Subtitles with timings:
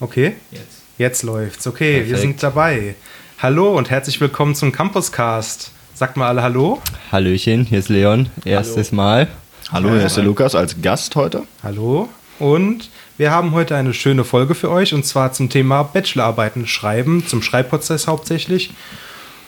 [0.00, 0.36] Okay.
[0.50, 0.82] Jetzt.
[0.98, 1.66] Jetzt läuft's.
[1.66, 2.20] Okay, wir Perfekt.
[2.20, 2.94] sind dabei.
[3.38, 5.72] Hallo und herzlich willkommen zum Campuscast.
[5.94, 6.80] Sagt mal alle Hallo.
[7.12, 8.30] Hallöchen, hier ist Leon.
[8.44, 9.28] Erstes Mal.
[9.70, 11.42] Hallo, hier ist der Lukas als Gast heute.
[11.62, 12.08] Hallo.
[12.38, 17.26] Und wir haben heute eine schöne Folge für euch und zwar zum Thema Bachelorarbeiten schreiben,
[17.26, 18.72] zum Schreibprozess hauptsächlich.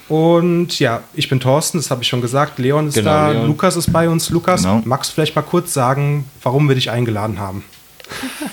[0.09, 2.59] Und ja, ich bin Thorsten, das habe ich schon gesagt.
[2.59, 3.46] Leon ist Genau, da, Leon.
[3.46, 4.29] Lukas ist bei uns.
[4.29, 4.82] Lukas, Genau.
[4.84, 7.64] magst du vielleicht mal kurz sagen, warum wir dich eingeladen haben?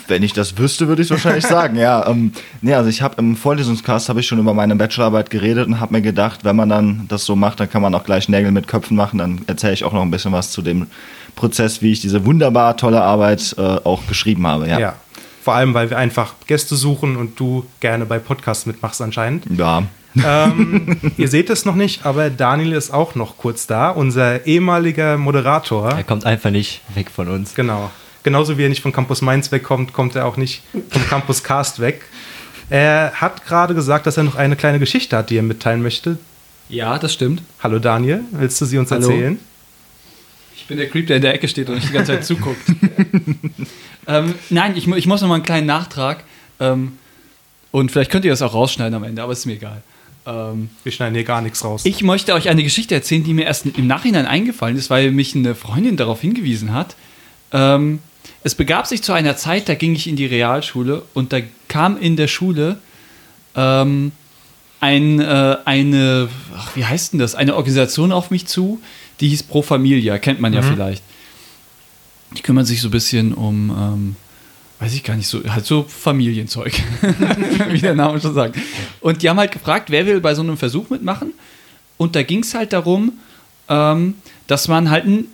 [0.08, 1.76] Wenn ich das wüsste, würde ich es wahrscheinlich sagen.
[1.76, 5.66] Ja, ähm, nee, also ich habe im Vorlesungscast habe ich schon über meine Bachelorarbeit geredet
[5.66, 8.28] und habe mir gedacht, wenn man dann das so macht, dann kann man auch gleich
[8.28, 9.18] Nägel mit Köpfen machen.
[9.18, 10.86] Dann erzähle ich auch noch ein bisschen was zu dem
[11.36, 14.68] Prozess, wie ich diese wunderbar tolle Arbeit äh, auch geschrieben habe.
[14.68, 14.78] Ja.
[14.78, 14.94] Ja.
[15.42, 19.44] Vor allem, weil wir einfach Gäste suchen und du gerne bei Podcasts mitmachst anscheinend.
[19.56, 19.82] ja.
[20.22, 25.16] ähm, ihr seht es noch nicht, aber Daniel ist auch noch kurz da, unser ehemaliger
[25.16, 25.90] Moderator.
[25.92, 27.54] Er kommt einfach nicht weg von uns.
[27.54, 27.90] Genau.
[28.22, 31.80] Genauso wie er nicht von Campus Mainz wegkommt, kommt er auch nicht vom Campus Cast
[31.80, 32.02] weg.
[32.68, 36.18] Er hat gerade gesagt, dass er noch eine kleine Geschichte hat, die er mitteilen möchte.
[36.68, 37.42] Ja, das stimmt.
[37.62, 39.08] Hallo Daniel, willst du sie uns Hallo.
[39.08, 39.40] erzählen?
[40.54, 42.60] Ich bin der Creep, der in der Ecke steht und nicht die ganze Zeit zuguckt.
[44.06, 46.22] ähm, nein, ich, ich muss noch mal einen kleinen Nachtrag.
[46.60, 46.92] Ähm,
[47.72, 49.82] und vielleicht könnt ihr das auch rausschneiden am Ende, aber ist mir egal.
[50.26, 51.82] Ähm, Wir schneiden hier gar nichts raus.
[51.84, 55.34] ich möchte euch eine Geschichte erzählen, die mir erst im Nachhinein eingefallen ist, weil mich
[55.34, 56.94] eine Freundin darauf hingewiesen hat.
[57.52, 57.98] Ähm,
[58.42, 61.98] es begab sich zu einer Zeit, da ging ich in die Realschule und da kam
[61.98, 62.78] in der Schule
[63.54, 64.12] ähm,
[64.80, 67.34] ein, äh, eine, ach, wie heißt denn das?
[67.34, 68.80] Eine Organisation auf mich zu,
[69.20, 71.02] die hieß Pro Familia, kennt man ja vielleicht.
[72.36, 74.16] Die kümmern sich so ein bisschen um, ähm,
[74.78, 76.72] weiß ich gar nicht, so, halt so Familienzeug,
[77.70, 78.56] wie der Name schon sagt.
[79.00, 81.34] Und die haben halt gefragt, wer will bei so einem Versuch mitmachen?
[81.98, 83.18] Und da ging es halt darum,
[83.68, 84.14] ähm,
[84.46, 85.26] dass man halt ein,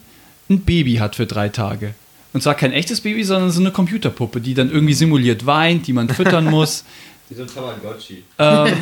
[0.51, 1.95] ein Baby hat für drei Tage.
[2.37, 5.95] Und zwar kein echtes Baby, sondern so eine Computerpuppe, die dann irgendwie simuliert weint, die
[5.95, 6.85] man füttern muss.
[7.31, 8.25] Wie so ein Tamagotchi.
[8.39, 8.75] Ähm,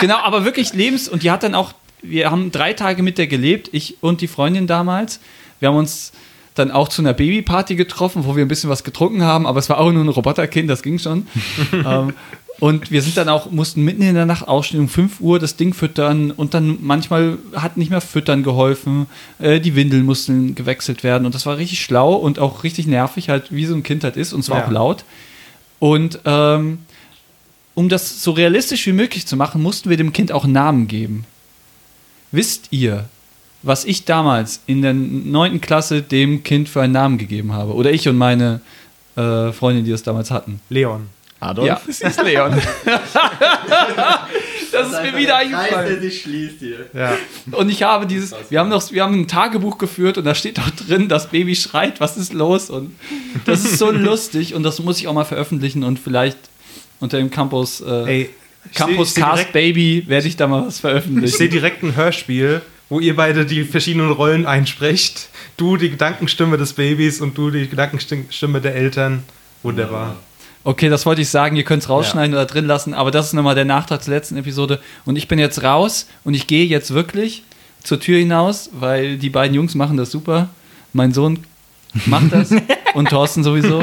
[0.00, 3.26] genau, aber wirklich lebens- und die hat dann auch, wir haben drei Tage mit der
[3.26, 5.20] gelebt, ich und die Freundin damals.
[5.58, 6.12] Wir haben uns
[6.54, 9.68] dann auch zu einer Babyparty getroffen, wo wir ein bisschen was getrunken haben, aber es
[9.68, 11.26] war auch nur ein Roboterkind, das ging schon.
[11.74, 12.14] ähm,
[12.60, 15.56] und wir sind dann auch, mussten mitten in der Nacht aufstehen, um 5 Uhr das
[15.56, 19.06] Ding füttern und dann manchmal hat nicht mehr füttern geholfen.
[19.38, 23.28] Äh, die Windeln mussten gewechselt werden und das war richtig schlau und auch richtig nervig,
[23.30, 24.66] halt wie so ein Kind halt ist und es war Ja.
[24.66, 25.04] auch laut.
[25.78, 26.78] Und ähm,
[27.74, 30.86] um das so realistisch wie möglich zu machen, mussten wir dem Kind auch einen Namen
[30.88, 31.24] geben.
[32.32, 33.06] Wisst ihr,
[33.62, 37.74] was ich damals in der neunten Klasse dem Kind für einen Namen gegeben habe?
[37.74, 38.60] Oder ich und meine
[39.16, 40.60] äh, Freundin, die das damals hatten.
[40.68, 41.06] Leon.
[41.40, 41.66] Adolf?
[41.66, 42.52] Ja, es ist Leon.
[44.72, 46.00] das ist mir wieder eingefallen.
[46.00, 46.86] sich schließt hier.
[46.92, 47.16] Ja.
[47.52, 50.58] Und ich habe dieses, wir haben noch, wir haben ein Tagebuch geführt und da steht
[50.58, 52.68] auch drin, das Baby schreit, was ist los?
[52.70, 52.94] Und
[53.46, 56.38] das ist so lustig und das muss ich auch mal veröffentlichen und vielleicht
[57.00, 58.30] unter dem Campus, äh, Ey,
[58.70, 61.36] ich Campus ich seh Cast direkt- Baby werde ich da mal was Ich veröffentlichen.
[61.36, 65.30] sehe direkt ein Hörspiel, wo ihr beide die verschiedenen Rollen einsprecht.
[65.56, 69.22] Du die Gedankenstimme des Babys und du die Gedankenstimme der Eltern.
[69.62, 70.16] Wunderbar.
[70.62, 71.56] Okay, das wollte ich sagen.
[71.56, 74.36] Ihr könnt es rausschneiden oder drin lassen, aber das ist nochmal der Nachtrag zur letzten
[74.36, 74.80] Episode.
[75.06, 77.44] Und ich bin jetzt raus und ich gehe jetzt wirklich
[77.82, 80.50] zur Tür hinaus, weil die beiden Jungs machen das super.
[80.92, 81.44] Mein Sohn
[82.06, 82.50] macht das
[82.94, 83.82] und Thorsten sowieso.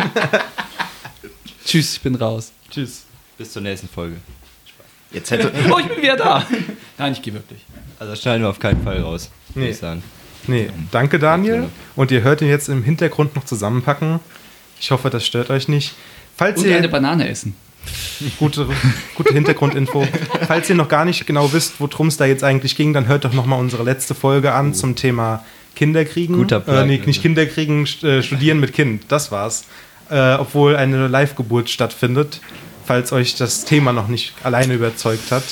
[1.66, 2.52] Tschüss, ich bin raus.
[2.70, 3.04] Tschüss.
[3.38, 4.18] Bis zur nächsten Folge.
[5.12, 5.52] Jetzt hätte.
[5.72, 6.46] Oh, ich bin wieder da.
[6.98, 7.62] Nein, ich gehe wirklich.
[8.00, 9.72] Also das schneiden wir auf keinen Fall raus, würde Nee.
[9.72, 10.04] ich sagen.
[10.48, 11.70] Nee, danke Daniel.
[11.96, 14.20] Und ihr hört ihn jetzt im Hintergrund noch zusammenpacken.
[14.80, 15.96] Ich hoffe, das stört euch nicht.
[16.38, 17.56] Falls Und ihr eine Banane essen.
[18.40, 18.68] gute,
[19.16, 20.08] gute Hintergrundinfo.
[20.48, 23.26] Falls ihr noch gar nicht genau wisst, worum es da jetzt eigentlich ging, dann hört
[23.26, 25.44] doch noch mal unsere letzte Folge an zum Thema
[25.76, 26.36] Kinderkriegen.
[26.36, 27.06] Guter Plug, äh, nee, also.
[27.08, 29.04] nicht Kinderkriegen, st- äh, Studieren mit Kind.
[29.10, 29.66] Das war's.
[30.10, 32.40] Äh, obwohl eine Live-Geburt stattfindet,
[32.86, 35.44] falls euch das Thema noch nicht alleine überzeugt hat.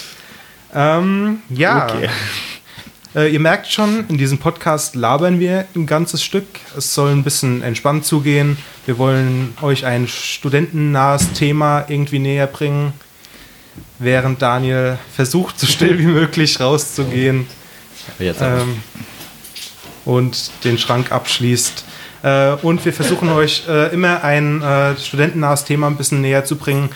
[0.74, 1.88] Ähm, ja.
[1.88, 2.10] Okay.
[3.16, 6.46] Äh, ihr merkt schon, in diesem Podcast labern wir ein ganzes Stück.
[6.78, 8.58] Es soll ein bisschen entspannt zugehen.
[8.86, 12.92] Wir wollen euch ein studentennahes Thema irgendwie näher bringen,
[14.00, 17.48] während Daniel versucht, so still wie möglich rauszugehen
[18.20, 18.82] ähm,
[20.04, 21.86] und den Schrank abschließt.
[22.24, 26.58] Äh, und wir versuchen euch äh, immer ein äh, studentennahes Thema ein bisschen näher zu
[26.58, 26.90] bringen.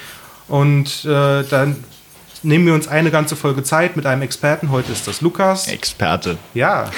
[0.50, 1.82] Und äh, dann
[2.44, 4.72] nehmen wir uns eine ganze Folge Zeit mit einem Experten.
[4.72, 5.68] Heute ist das Lukas.
[5.68, 6.38] Experte.
[6.54, 6.90] Ja.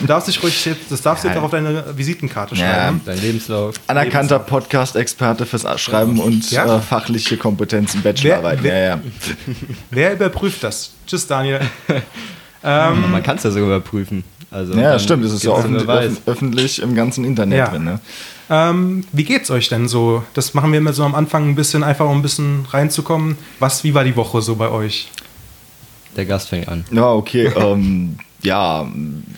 [0.00, 1.40] Du darfst dich ruhig jetzt, das darfst du jetzt Ja.
[1.40, 2.66] auch auf deine Visitenkarte Ja.
[2.74, 3.00] schreiben.
[3.04, 3.76] Dein Lebenslauf.
[3.86, 6.76] Anerkannter Podcast-Experte fürs Schreiben und Ja.
[6.76, 8.62] äh, fachliche Kompetenzen, Bachelorarbeit.
[8.62, 9.00] Wer- ja, ja.
[9.90, 10.92] Wer überprüft das?
[11.06, 11.60] Tschüss, Daniel.
[12.62, 14.22] Man kann es ja sogar überprüfen.
[14.50, 15.24] Also ja, stimmt.
[15.24, 15.52] Das ist ja
[16.26, 17.68] öffentlich, im ganzen Internet Ja.
[17.68, 17.84] drin.
[17.84, 18.00] Ne?
[18.50, 20.22] Ähm, wie geht's euch denn so?
[20.34, 23.38] Das machen wir immer so am Anfang ein bisschen, einfach um ein bisschen reinzukommen.
[23.58, 25.10] Was, wie war die Woche so bei euch?
[26.16, 26.84] Der Gast fängt an.
[26.90, 27.46] Ja, okay.
[27.56, 28.86] ähm, ja,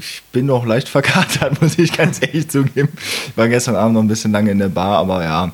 [0.01, 2.89] ich bin noch leicht verkatert, muss ich ganz ehrlich zugeben.
[3.29, 5.53] Ich war gestern Abend noch ein bisschen lange in der Bar, aber ja,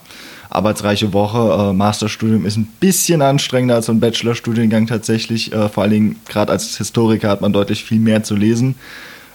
[0.48, 1.70] arbeitsreiche Woche.
[1.70, 5.52] Äh, Masterstudium ist ein bisschen anstrengender als so ein Bachelorstudiengang tatsächlich.
[5.52, 8.76] Äh, vor allen Dingen, gerade als Historiker hat man deutlich viel mehr zu lesen.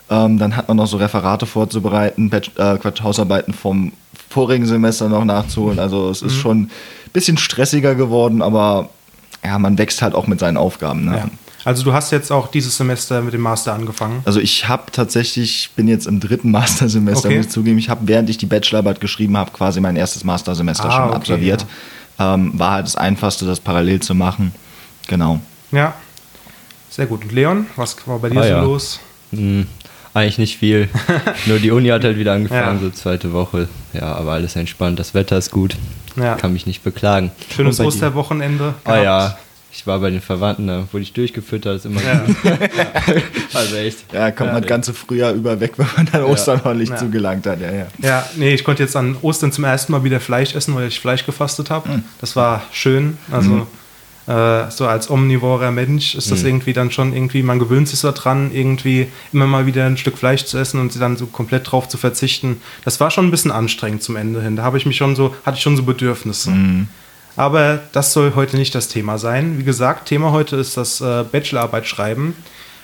[0.08, 3.92] Ähm, dann hat man noch so Referate vorzubereiten, Bachelor, äh, Quatsch, Hausarbeiten vom
[4.36, 5.78] vorigen Semester noch nachzuholen.
[5.78, 6.40] Also es ist Mhm.
[6.40, 6.70] schon ein
[7.12, 8.90] bisschen stressiger geworden, aber
[9.44, 11.04] ja, man wächst halt auch mit seinen Aufgaben.
[11.06, 11.16] Ne?
[11.16, 11.28] Ja.
[11.64, 14.20] Also du hast jetzt auch dieses Semester mit dem Master angefangen.
[14.24, 17.38] Also ich habe tatsächlich, bin jetzt im dritten Mastersemester, Okay.
[17.38, 17.78] muss ich zugeben.
[17.78, 21.16] Ich habe, während ich die Bachelorarbeit geschrieben habe, quasi mein erstes Mastersemester Ah, schon okay,
[21.16, 21.66] absolviert.
[22.18, 24.52] Ähm, war halt das Einfachste, das parallel zu machen.
[25.08, 25.40] Genau.
[25.72, 25.94] Ja.
[26.90, 27.22] Sehr gut.
[27.24, 28.62] Und Leon, was war bei dir Ah, so ja.
[28.62, 29.00] los?
[29.32, 29.66] Hm,
[30.16, 30.88] eigentlich nicht viel.
[31.46, 32.88] Nur die Uni hat halt wieder angefangen, Ja.
[32.88, 33.68] so zweite Woche.
[33.92, 34.98] Ja, aber alles entspannt.
[34.98, 35.76] Das Wetter ist gut.
[36.16, 36.34] Ja.
[36.36, 37.30] Kann mich nicht beklagen.
[37.54, 37.78] Schönes?
[37.78, 38.74] Osterwochenende.
[38.84, 39.38] Ah ja,
[39.70, 42.20] ich war bei den Verwandten, da wurde ich durchgefüttert, ist immer Ja.
[42.24, 42.36] gut.
[43.54, 44.12] Also echt.
[44.12, 46.96] Ja, kommt Ja, man das ganze Frühjahr über weg, wenn man dann Ostern ordentlich Ja.
[46.96, 47.60] zugelangt hat.
[47.60, 47.86] Ja, ja.
[48.02, 50.98] Ja, nee, ich konnte jetzt an Ostern zum ersten Mal wieder Fleisch essen, weil ich
[51.00, 51.88] Fleisch gefastet habe.
[51.88, 52.04] Hm.
[52.20, 53.16] Das war schön.
[53.30, 53.66] Also
[54.26, 56.48] äh, so als omnivorer Mensch ist das Mhm.
[56.48, 60.18] irgendwie dann schon irgendwie, man gewöhnt sich so dran, irgendwie immer mal wieder ein Stück
[60.18, 62.60] Fleisch zu essen und dann so komplett drauf zu verzichten.
[62.84, 64.56] Das war schon ein bisschen anstrengend zum Ende hin.
[64.56, 66.50] Da habe ich mich schon so, hatte ich schon so Bedürfnisse.
[66.50, 66.88] Mhm.
[67.36, 69.58] Aber das soll heute nicht das Thema sein.
[69.58, 72.34] Wie gesagt, Thema heute ist das äh, Bachelorarbeit schreiben.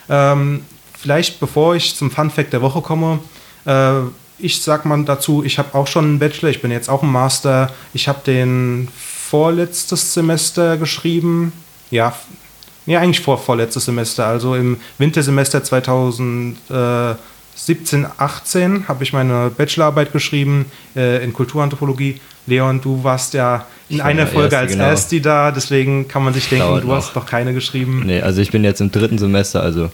[0.09, 0.62] Ähm,
[0.97, 3.19] vielleicht bevor ich zum Fun Fact der Woche komme,
[3.65, 4.00] äh,
[4.38, 7.11] ich sag mal dazu, ich habe auch schon einen Bachelor, ich bin jetzt auch ein
[7.11, 7.73] Master.
[7.95, 8.88] Ich habe den
[9.32, 11.55] vorletztes Semester geschrieben.
[11.90, 12.14] Ja,
[12.84, 20.67] ja eigentlich vor vorletztes Semester, also im Wintersemester 2017, 18 habe ich meine Bachelorarbeit geschrieben
[20.94, 22.20] äh, in Kulturanthropologie.
[22.46, 24.84] Leon, du warst ja in Ich einer Folge Erste, als genau.
[24.84, 26.96] Ersti da, deswegen kann man sich denken, Dauert du noch.
[26.96, 28.02] hast noch keine geschrieben.
[28.05, 29.88] Nee, also ich bin jetzt im dritten Semester, also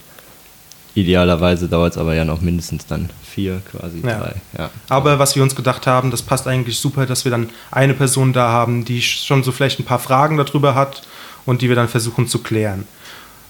[0.94, 4.18] idealerweise dauert es aber ja noch mindestens dann vier, quasi Ja.
[4.18, 4.34] drei.
[4.56, 4.70] Ja.
[4.88, 8.32] Aber was wir uns gedacht haben, das passt eigentlich super, dass wir dann eine Person
[8.32, 11.02] da haben, die schon so vielleicht ein paar Fragen darüber hat
[11.46, 12.84] und die wir dann versuchen zu klären.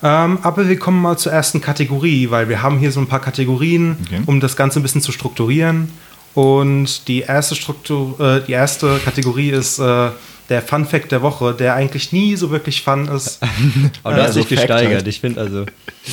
[0.03, 3.21] Ähm, aber wir kommen mal zur ersten Kategorie, weil wir haben hier so ein paar
[3.21, 4.23] Kategorien, Okay.
[4.27, 5.91] um das Ganze ein bisschen zu strukturieren.
[6.39, 10.11] Und die erste, Struktur, äh, die erste Kategorie ist äh,
[10.49, 13.41] der Fun Fact der Woche, der eigentlich nie so wirklich fun ist.
[14.05, 14.95] Aber du hast dich gesteigert.
[14.95, 15.09] halt.
[15.09, 15.67] Ich finde also,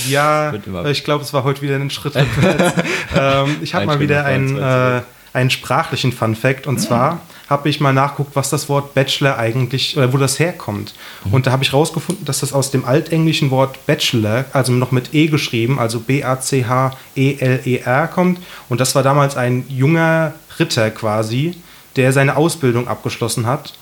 [0.09, 0.51] Ja,
[0.89, 2.73] ich glaube, es war heute wieder ein Schritt rückwärts.
[3.15, 7.79] ähm, ich habe mal wieder einen, äh, einen sprachlichen Fun Fact und zwar habe ich
[7.79, 10.93] mal nachguckt, was das Wort Bachelor eigentlich, oder wo das herkommt.
[11.31, 15.13] Und da habe ich rausgefunden, dass das aus dem altenglischen Wort Bachelor, also noch mit
[15.13, 18.39] E geschrieben, also B-A-C-H-E-L-E-R kommt.
[18.69, 21.55] Und das war damals ein junger Ritter quasi,
[21.95, 23.73] der seine Ausbildung abgeschlossen hat.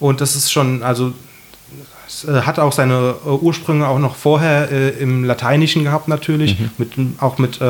[0.00, 1.12] Und das ist schon, also
[2.12, 6.56] es äh, hat auch seine äh, Ursprünge auch noch vorher äh, im Lateinischen gehabt natürlich,
[6.78, 7.64] mit, auch mit äh,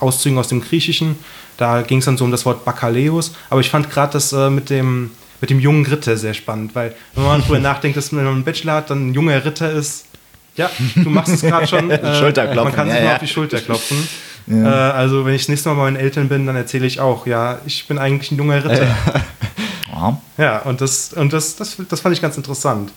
[0.00, 1.16] Auszügen aus dem Griechischen.
[1.56, 3.34] Da ging es dann so um das Wort Bakaleus.
[3.50, 6.94] Aber ich fand gerade das äh, mit, dem, mit dem jungen Ritter sehr spannend, weil
[7.14, 10.06] wenn man drüber nachdenkt, dass man einen Bachelor hat, dann ein junger Ritter ist.
[10.56, 11.90] Ja, du machst es gerade schon.
[11.90, 13.14] Äh, Schulterklopfen, Man kann sich ja, mal ja.
[13.14, 14.08] auf die Schulter klopfen.
[14.48, 17.26] Äh, also wenn ich das nächste Mal bei meinen Eltern bin, dann erzähle ich auch,
[17.26, 18.86] ja, ich bin eigentlich ein junger Ritter.
[19.96, 20.20] Ja.
[20.38, 22.90] Ja, und das, und das, das, das fand ich ganz interessant.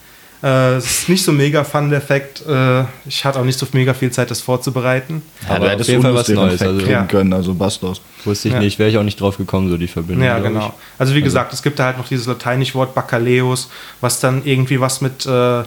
[0.43, 2.43] Äh, es ist nicht so mega fun, der Fact.
[2.47, 5.21] Äh, ich hatte auch nicht so mega viel Zeit, das vorzubereiten.
[5.49, 7.03] Aber du hättest auf jeden Fall was Neues, also- kriegen Ja.
[7.05, 8.01] können, also Bastos.
[8.23, 8.59] wusste ich Ja.
[8.59, 10.25] nicht, wäre ich auch nicht drauf gekommen, so die Verbindung.
[10.25, 10.67] Ja, genau.
[10.67, 10.99] ich.
[10.99, 13.69] Also wie gesagt, es gibt da halt noch dieses lateinische Wort Bacaleus,
[14.01, 15.63] was dann irgendwie was mit äh,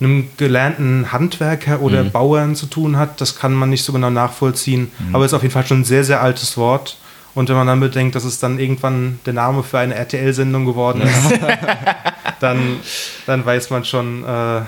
[0.00, 3.20] einem gelernten Handwerker oder Bauern zu tun hat.
[3.20, 4.90] Das kann man nicht so genau nachvollziehen.
[5.12, 6.96] Aber es ist auf jeden Fall schon ein sehr, sehr altes Wort.
[7.34, 11.02] Und wenn man dann bedenkt, dass es dann irgendwann der Name für eine RTL-Sendung geworden
[11.02, 11.40] ist,
[12.40, 12.76] dann,
[13.26, 14.60] dann weiß man schon, äh,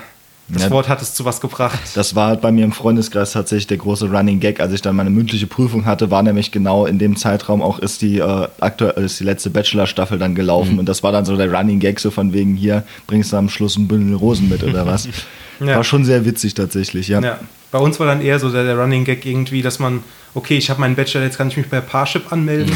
[0.49, 0.71] das Ja.
[0.71, 1.79] Wort hat es zu was gebracht.
[1.95, 4.95] Das war halt bei mir im Freundeskreis tatsächlich der große Running Gag, als ich dann
[4.95, 9.05] meine mündliche Prüfung hatte, war nämlich genau in dem Zeitraum auch ist die äh, aktuell
[9.05, 12.11] ist die letzte Bachelor-Staffel dann gelaufen und das war dann so der Running Gag so
[12.11, 15.09] von wegen hier bringst du am Schluss ein Bündel Rosen mit oder was.
[15.61, 15.77] Ja.
[15.77, 17.21] War schon sehr witzig tatsächlich, ja.
[17.21, 17.39] Ja.
[17.75, 20.71] Bei uns war dann eher so der, der Running Gag irgendwie, dass man, okay, ich
[20.71, 22.73] habe meinen Bachelor, jetzt kann ich mich bei Parship anmelden,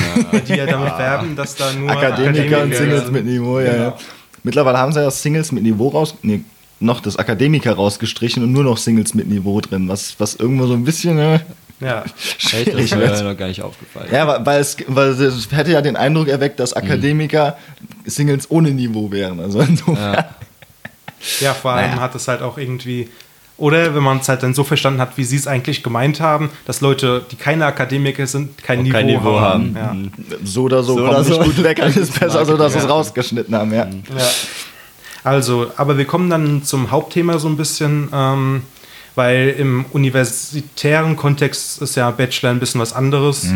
[0.48, 3.12] die ja damit werben, dass da nur Akademiker und Singles sind.
[3.12, 3.82] mit Niveau, ja, Genau.
[3.84, 3.96] ja.
[4.42, 6.40] Mittlerweile haben sie ja Singles mit Niveau raus, nee,
[6.80, 10.74] noch das Akademiker rausgestrichen und nur noch Singles mit Niveau drin, was, was irgendwo so
[10.74, 11.38] ein bisschen, äh,
[11.80, 12.02] Ja.
[12.16, 13.22] Echt, das schwierig ist mir wird.
[13.22, 14.08] noch gar nicht aufgefallen.
[14.10, 17.56] Ja, weil, weil, es, weil es hätte ja den Eindruck erweckt, dass Akademiker
[18.04, 19.38] Singles ohne Niveau wären.
[19.38, 20.14] Also insofern.
[20.14, 20.28] Ja.
[21.38, 22.00] Ja, vor allem Naja.
[22.02, 23.08] hat es halt auch irgendwie,
[23.58, 26.48] Oder wenn man es halt dann so verstanden hat, wie sie es eigentlich gemeint haben,
[26.64, 29.76] dass Leute, die keine Akademiker sind, kein, Niveau, kein Niveau haben.
[29.76, 30.12] haben.
[30.30, 30.36] Ja.
[30.44, 31.40] So oder so, So kommt oder nicht so.
[31.42, 31.78] gut weg.
[31.82, 32.90] Es ist besser so, dass wir es Ja.
[32.90, 33.86] rausgeschnitten haben, ja.
[33.86, 34.28] Ja.
[35.24, 38.62] Also, aber wir kommen dann zum Hauptthema so ein bisschen, ähm,
[39.16, 43.48] weil im universitären Kontext ist ja Bachelor ein bisschen was anderes.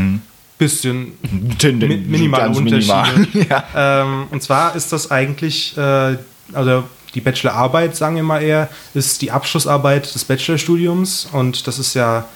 [0.59, 1.13] Bisschen
[1.63, 2.95] Den- den- mi minimale ganz Unterschiede.
[3.35, 4.03] minimal, ja.
[4.03, 6.17] ähm, und zwar ist das eigentlich, äh,
[6.53, 11.95] also die Bachelorarbeit, sagen wir mal eher, ist die Abschlussarbeit des Bachelorstudiums und das ist
[11.95, 12.27] ja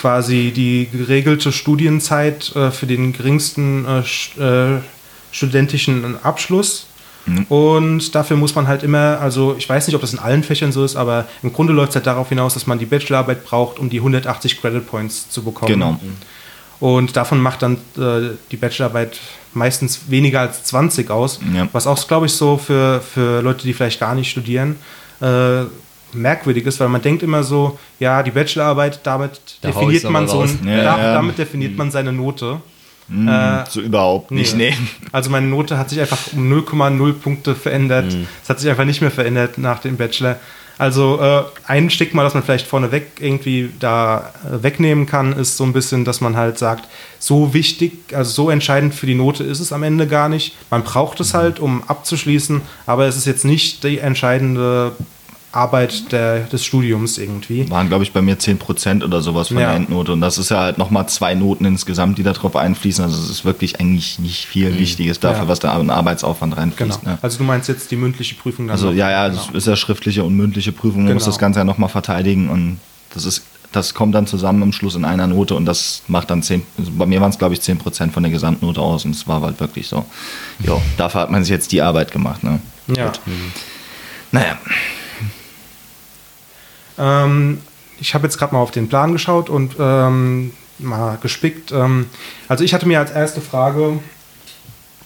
[0.00, 4.80] quasi die geregelte Studienzeit äh, für den geringsten äh, äh,
[5.32, 6.86] studentischen Abschluss.
[7.48, 10.72] Und dafür muss man halt immer, also ich weiß nicht, ob das in allen Fächern
[10.72, 13.78] so ist, aber im Grunde läuft es halt darauf hinaus, dass man die Bachelorarbeit braucht,
[13.78, 15.72] um die 180 Credit Points zu bekommen.
[15.72, 16.00] Genau.
[16.80, 19.20] Und davon macht dann äh, die Bachelorarbeit
[19.52, 21.40] meistens weniger als 20 aus.
[21.54, 21.68] Ja.
[21.72, 24.76] Was auch, glaube ich, so für, für Leute, die vielleicht gar nicht studieren,
[25.20, 25.64] äh,
[26.12, 30.40] merkwürdig ist, weil man denkt immer so, ja, die Bachelorarbeit, damit Da definiert man so
[30.40, 31.14] ein, Ja, da, ja.
[31.14, 32.60] damit definiert man seine Note.
[33.08, 33.28] Mhm.
[33.28, 34.72] Äh, so überhaupt nicht, nee.
[35.12, 38.12] Also meine Note hat sich einfach um 0,0 Punkte verändert.
[38.12, 38.26] Mhm.
[38.42, 40.36] Es hat sich einfach nicht mehr verändert nach dem Bachelor.
[40.80, 45.64] Also äh, ein Stigma, das man vielleicht vorneweg irgendwie da äh, wegnehmen kann, ist so
[45.64, 49.60] ein bisschen, dass man halt sagt, so wichtig, also so entscheidend für die Note ist
[49.60, 50.56] es am Ende gar nicht.
[50.70, 51.24] Man braucht Mhm.
[51.24, 54.92] es halt, um abzuschließen, aber es ist jetzt nicht die entscheidende
[55.52, 57.68] Arbeit der, des Studiums irgendwie.
[57.70, 59.68] Waren, glaube ich, bei mir 10% oder sowas von Ja.
[59.68, 60.12] der Endnote.
[60.12, 63.02] Und das ist ja halt nochmal zwei Noten insgesamt, die da drauf einfließen.
[63.04, 65.48] Also es ist wirklich eigentlich nicht viel Wichtiges dafür, Ja.
[65.48, 66.62] was da an Arbeitsaufwand Genau.
[66.62, 67.02] reinfließt.
[67.04, 67.18] Ne?
[67.20, 68.94] Also du meinst jetzt die mündliche Prüfung dann Also noch?
[68.94, 69.42] ja, ja, Genau.
[69.46, 71.04] das ist ja schriftliche und mündliche Prüfung.
[71.04, 71.32] Man muss Genau.
[71.32, 72.78] das Ganze ja nochmal verteidigen und
[73.12, 73.42] das ist,
[73.72, 76.92] das kommt dann zusammen im Schluss in einer Note und das macht dann 10, also
[76.92, 79.58] bei mir waren es glaube ich 10% von der Gesamtnote aus und es war halt
[79.58, 80.04] wirklich so.
[80.64, 82.44] Jo, dafür hat man sich jetzt die Arbeit gemacht.
[82.44, 82.60] Ne?
[82.96, 83.10] Ja.
[84.32, 84.56] Naja,
[87.00, 87.58] Ähm,
[87.98, 91.72] ich habe jetzt gerade mal auf den Plan geschaut und ähm, mal gespickt.
[91.72, 92.06] Ähm,
[92.48, 93.98] also ich hatte mir als erste Frage,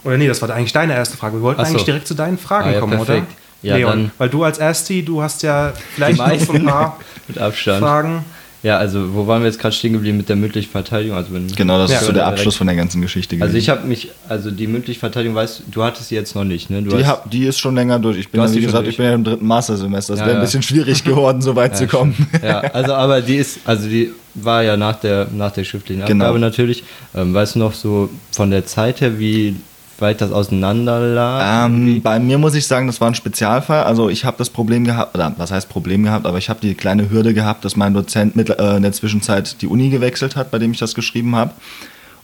[0.04, 1.36] oder nee, das war eigentlich deine erste Frage.
[1.36, 1.66] Wir wollten so.
[1.66, 3.26] eigentlich direkt zu deinen Fragen Ah, ja, kommen, perfekt.
[3.28, 3.68] oder?
[3.70, 7.00] Ja, Leon, dann- weil du als Ersti, du hast ja vielleicht noch so ein paar.
[7.52, 8.24] Fragen.
[8.64, 11.16] Ja, also wo waren wir jetzt gerade stehen geblieben mit der mündlichen Verteidigung?
[11.18, 11.98] Also wenn, genau, das Ja.
[11.98, 13.78] ist so der Abschluss von der ganzen Geschichte Also ich gewesen.
[13.78, 16.82] habe mich, also die mündliche Verteidigung, weißt du, hattest sie jetzt noch nicht, ne?
[16.82, 18.16] Du die, hast, hab, die ist schon länger durch.
[18.16, 20.14] Ich bin Du ja, wie gesagt, ich bin ja im dritten Mastersemester.
[20.14, 22.14] Es Ja, wäre ein bisschen schwierig geworden, so weit zu kommen.
[22.42, 26.24] ja, also aber die ist, also die war ja nach der, nach der schriftlichen Genau.
[26.24, 26.84] Abgabe natürlich.
[27.14, 29.56] Ähm, weißt du noch so von der Zeit her, wie
[30.00, 31.66] weit das auseinander lag?
[31.66, 33.84] Ähm, bei mir muss ich sagen, das war ein Spezialfall.
[33.84, 36.74] Also ich habe das Problem gehabt, oder was heißt Problem gehabt, aber ich habe die
[36.74, 40.50] kleine Hürde gehabt, dass mein Dozent mit, äh, in der Zwischenzeit die Uni gewechselt hat,
[40.50, 41.52] bei dem ich das geschrieben habe.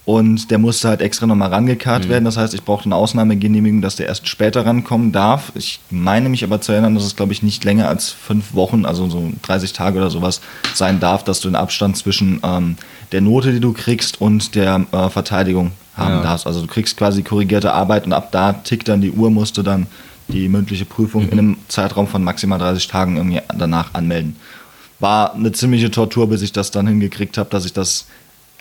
[0.06, 2.24] Und der musste halt extra nochmal rangekarrt werden.
[2.24, 5.52] Das heißt, ich brauchte eine Ausnahmegenehmigung, dass der erst später rankommen darf.
[5.54, 8.86] Ich meine mich aber zu erinnern, dass es, glaube ich, nicht länger als fünf Wochen,
[8.86, 10.40] also so 30 Tage oder sowas
[10.74, 12.76] sein darf, dass du den Abstand zwischen ähm,
[13.12, 16.22] der Note, die du kriegst, und der äh, Verteidigung haben Ja.
[16.22, 16.46] darfst.
[16.46, 19.62] Also du kriegst quasi korrigierte Arbeit und ab da tickt dann die Uhr, musst du
[19.62, 19.86] dann
[20.28, 24.36] die mündliche Prüfung in einem Zeitraum von maximal 30 Tagen irgendwie danach anmelden.
[25.00, 28.06] War eine ziemliche Tortur, bis ich das dann hingekriegt habe, dass ich das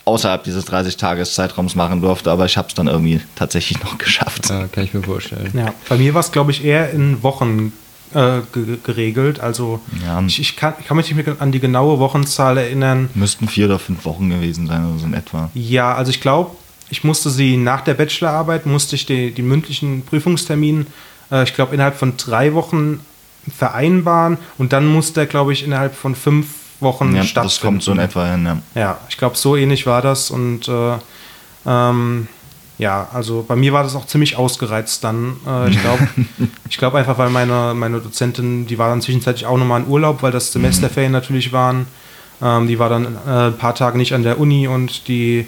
[0.06, 4.50] außerhalb dieses 30-Tages-Zeitraums machen durfte, aber ich habe es dann irgendwie tatsächlich noch geschafft.
[4.50, 5.52] Ja, kann ich mir vorstellen.
[5.54, 7.72] Ja, bei mir war es, glaube ich, eher in Wochen
[8.16, 9.40] äh, ge geregelt.
[9.40, 10.20] Also Ja.
[10.26, 13.10] ich, ich, kann, ich kann mich nicht mehr an die genaue Wochenzahl erinnern.
[13.14, 15.52] Müssten vier oder fünf Wochen gewesen sein, oder so in etwa.
[15.54, 16.52] Ja, also ich glaube,
[16.90, 20.88] ich musste sie nach der Bachelorarbeit, musste ich die, die mündlichen Prüfungstermin,
[21.32, 23.00] äh, ich glaube, innerhalb von drei Wochen
[23.56, 26.48] vereinbaren und dann muss der, glaube ich, innerhalb von fünf
[26.80, 27.48] Wochen Ja, stattfinden.
[27.48, 28.46] das kommt so in etwa hin.
[28.46, 28.62] Ja.
[28.76, 30.94] Ja, ich glaube, so ähnlich war das und äh,
[31.66, 32.28] ähm,
[32.78, 35.36] ja, also bei mir war das auch ziemlich ausgereizt dann.
[35.46, 36.08] Äh, ich glaube
[36.70, 40.22] ich glaub einfach, weil meine, meine Dozentin, die war dann zwischenzeitlich auch nochmal in Urlaub,
[40.24, 41.88] weil das Semesterferien natürlich waren.
[42.42, 45.46] Ähm, die war dann äh, ein paar Tage nicht an der Uni und die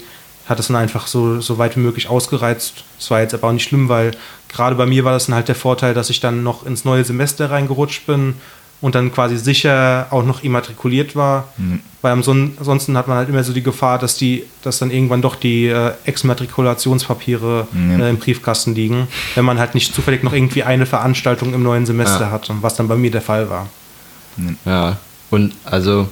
[0.52, 2.84] hat es dann einfach so, so weit wie möglich ausgereizt.
[3.00, 4.12] Das war jetzt aber auch nicht schlimm, weil
[4.50, 7.04] gerade bei mir war das dann halt der Vorteil, dass ich dann noch ins neue
[7.04, 8.36] Semester reingerutscht bin
[8.82, 11.48] und dann quasi sicher auch noch immatrikuliert war.
[12.02, 15.22] Weil anson- ansonsten hat man halt immer so die Gefahr, dass die, dass dann irgendwann
[15.22, 18.06] doch die äh, Exmatrikulationspapiere Ja.
[18.06, 21.86] äh, im Briefkasten liegen, wenn man halt nicht zufällig noch irgendwie eine Veranstaltung im neuen
[21.86, 22.32] Semester Ja.
[22.32, 23.68] hatte, was dann bei mir der Fall war.
[24.66, 24.98] Ja,
[25.30, 26.08] und also,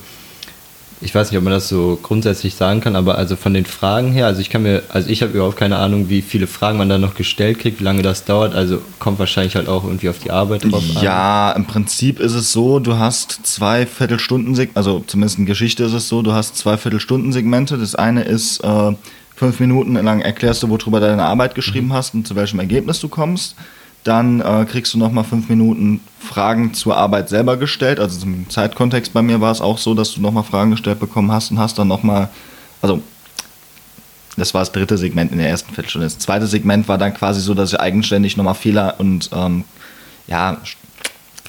[1.01, 4.11] ich weiß nicht, ob man das so grundsätzlich sagen kann, aber also von den Fragen
[4.11, 6.89] her, also ich kann mir, also ich habe überhaupt keine Ahnung, wie viele Fragen man
[6.89, 10.19] da noch gestellt kriegt, wie lange das dauert, also kommt wahrscheinlich halt auch irgendwie auf
[10.19, 11.03] die Arbeit drauf an.
[11.03, 15.93] Ja, im Prinzip ist es so, du hast zwei Viertelstunden, also zumindest in Geschichte ist
[15.93, 17.77] es so, du hast zwei Viertelstunden-Segmente.
[17.77, 18.91] Das eine ist, äh,
[19.39, 22.99] fünf Minuten lang erklärst du, worüber du deine Arbeit geschrieben hast und zu welchem Ergebnis
[22.99, 23.55] du kommst.
[24.09, 27.99] Dann äh, kriegst du nochmal fünf Minuten Fragen zur Arbeit selber gestellt.
[27.99, 31.31] Also im Zeitkontext bei mir war es auch so, dass du nochmal Fragen gestellt bekommen
[31.31, 32.29] hast und hast dann nochmal,
[32.81, 33.03] also
[34.35, 36.07] das war das dritte Segment in der ersten Viertelstunde.
[36.07, 39.63] Das zweite Segment war dann quasi so, dass ich eigenständig nochmal Fehler und ähm,
[40.25, 40.57] ja,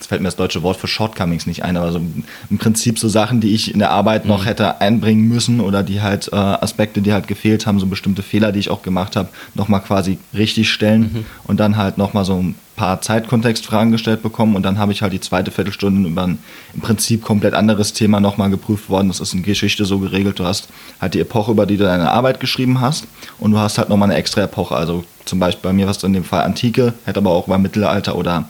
[0.01, 2.01] jetzt fällt mir das deutsche Wort für Shortcomings nicht ein, aber so
[2.49, 6.01] im Prinzip so Sachen, die ich in der Arbeit noch hätte einbringen müssen oder die
[6.01, 9.29] halt äh, Aspekte, die halt gefehlt haben, so bestimmte Fehler, die ich auch gemacht habe,
[9.55, 14.63] nochmal quasi richtig stellen und dann halt nochmal so ein paar Zeitkontextfragen gestellt bekommen und
[14.63, 16.39] dann habe ich halt die zweite Viertelstunde über ein
[16.73, 19.09] im Prinzip komplett anderes Thema nochmal geprüft worden.
[19.09, 20.39] Das ist in Geschichte so geregelt.
[20.39, 23.07] Du hast halt die Epoche, über die du deine Arbeit geschrieben hast
[23.39, 24.77] und du hast halt nochmal eine extra Epoche.
[24.77, 27.59] Also zum Beispiel bei mir war es in dem Fall Antike, hätte aber auch über
[27.59, 28.49] Mittelalter oder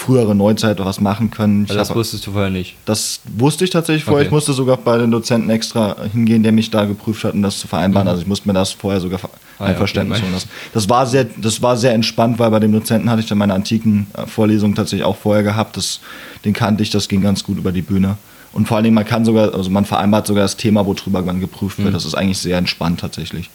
[0.00, 1.64] frühere Neuzeit was machen können.
[1.64, 2.74] Ich Also das hab- wusstest du vorher nicht.
[2.86, 4.20] das wusste ich tatsächlich vorher.
[4.22, 4.26] Okay.
[4.26, 7.58] Ich musste sogar bei den Dozenten extra hingehen, der mich da geprüft hat, um das
[7.58, 8.08] zu vereinbaren.
[8.08, 9.26] Also ich musste mir das vorher sogar Mhm.
[9.58, 10.26] Ah ja, Einverständnis okay.
[10.26, 10.34] holen.
[10.34, 13.36] Das, das, war sehr, das war sehr entspannt, weil bei dem Dozenten hatte ich dann
[13.36, 15.76] meine antiken äh, Vorlesungen tatsächlich auch vorher gehabt.
[15.76, 16.00] Das,
[16.46, 18.16] den kannte ich, das ging ganz gut über die Bühne.
[18.54, 21.40] Und vor allen Dingen, man kann sogar, also man vereinbart sogar das Thema, worüber man
[21.40, 21.84] geprüft Mhm.
[21.84, 21.94] wird.
[21.94, 23.50] Das ist eigentlich sehr entspannt tatsächlich.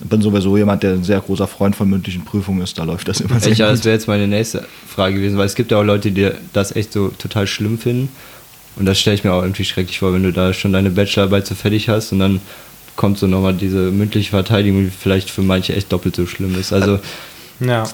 [0.00, 2.78] Ich bin sowieso jemand, der ein sehr großer Freund von mündlichen Prüfungen ist.
[2.78, 3.78] Da läuft das immer sehr ja, gut.
[3.78, 6.74] das wäre jetzt meine nächste Frage gewesen, weil es gibt ja auch Leute, die das
[6.74, 8.08] echt so total schlimm finden.
[8.76, 11.46] Und das stelle ich mir auch irgendwie schrecklich vor, wenn du da schon deine Bachelorarbeit
[11.46, 12.40] so fertig hast und dann
[12.96, 16.72] kommt so nochmal diese mündliche Verteidigung, die vielleicht für manche echt doppelt so schlimm ist.
[16.72, 16.98] Also,
[17.60, 17.84] Ja.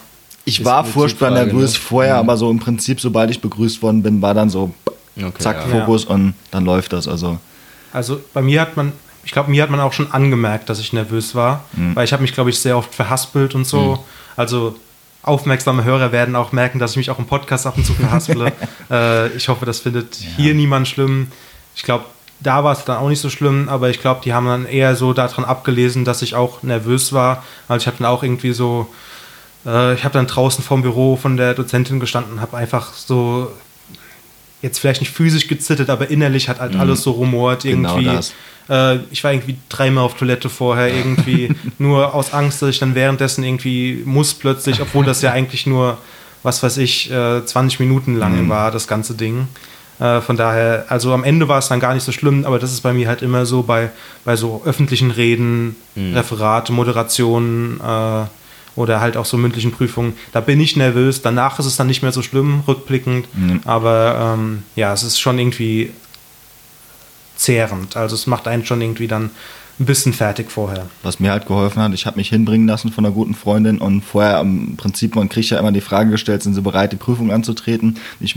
[0.45, 1.79] Ich war furchtbar nervös ne?
[1.79, 4.73] vorher, aber so im Prinzip, sobald ich begrüßt worden bin, war dann so
[5.17, 5.81] okay, zack, ja.
[5.81, 7.07] Fokus und dann läuft das.
[7.07, 7.39] Also
[7.93, 8.93] Also bei mir hat man,
[9.25, 12.23] ich glaube, mir hat man auch schon angemerkt, dass ich nervös war, weil ich habe
[12.23, 14.05] mich, glaube ich, sehr oft verhaspelt und so.
[14.37, 14.77] Also
[15.23, 18.53] aufmerksame Hörer werden auch merken, dass ich mich auch im Podcast ab und zu verhasple.
[18.91, 21.29] äh, ich hoffe, das findet hier niemand schlimm.
[21.77, 22.05] Ich glaube,
[22.41, 24.97] da war es dann auch nicht so schlimm, aber ich glaube, die haben dann eher
[24.97, 27.45] so daran abgelesen, dass ich auch nervös war.
[27.69, 28.89] Also ich habe dann auch irgendwie so,
[29.67, 33.53] äh, ich habe dann draußen vorm Büro von der Dozentin gestanden, habe einfach so
[34.63, 38.05] jetzt vielleicht nicht physisch gezittert, aber innerlich hat halt alles so rumort Genau irgendwie.
[38.15, 38.35] das.
[38.69, 42.95] Äh, ich war irgendwie dreimal auf Toilette vorher, irgendwie nur aus Angst, dass ich dann
[42.95, 45.99] währenddessen irgendwie muss plötzlich, obwohl das ja eigentlich nur,
[46.43, 49.49] was weiß ich, äh, 20 Minuten lang war, das ganze Ding.
[49.99, 52.73] Äh, von daher, also am Ende war es dann gar nicht so schlimm, aber das
[52.73, 53.91] ist bei mir halt immer so bei,
[54.25, 58.25] bei so öffentlichen Reden, Referate, Moderationen äh,
[58.77, 60.15] oder halt auch so mündlichen Prüfungen.
[60.33, 61.23] Da bin ich nervös.
[61.23, 63.27] Danach ist es dann nicht mehr so schlimm, rückblickend.
[63.65, 65.91] Aber ähm, ja, es ist schon irgendwie
[67.37, 67.97] zehrend.
[67.97, 69.31] Also es macht einen schon irgendwie dann
[69.79, 70.87] ein bisschen fertig vorher.
[71.03, 74.03] was mir halt geholfen hat, ich habe mich hinbringen lassen von einer guten Freundin und
[74.03, 77.33] vorher im Prinzip, man kriegt ja immer die Frage gestellt, sind sie bereit, die Prüfung
[77.33, 77.97] anzutreten?
[78.21, 78.37] Ich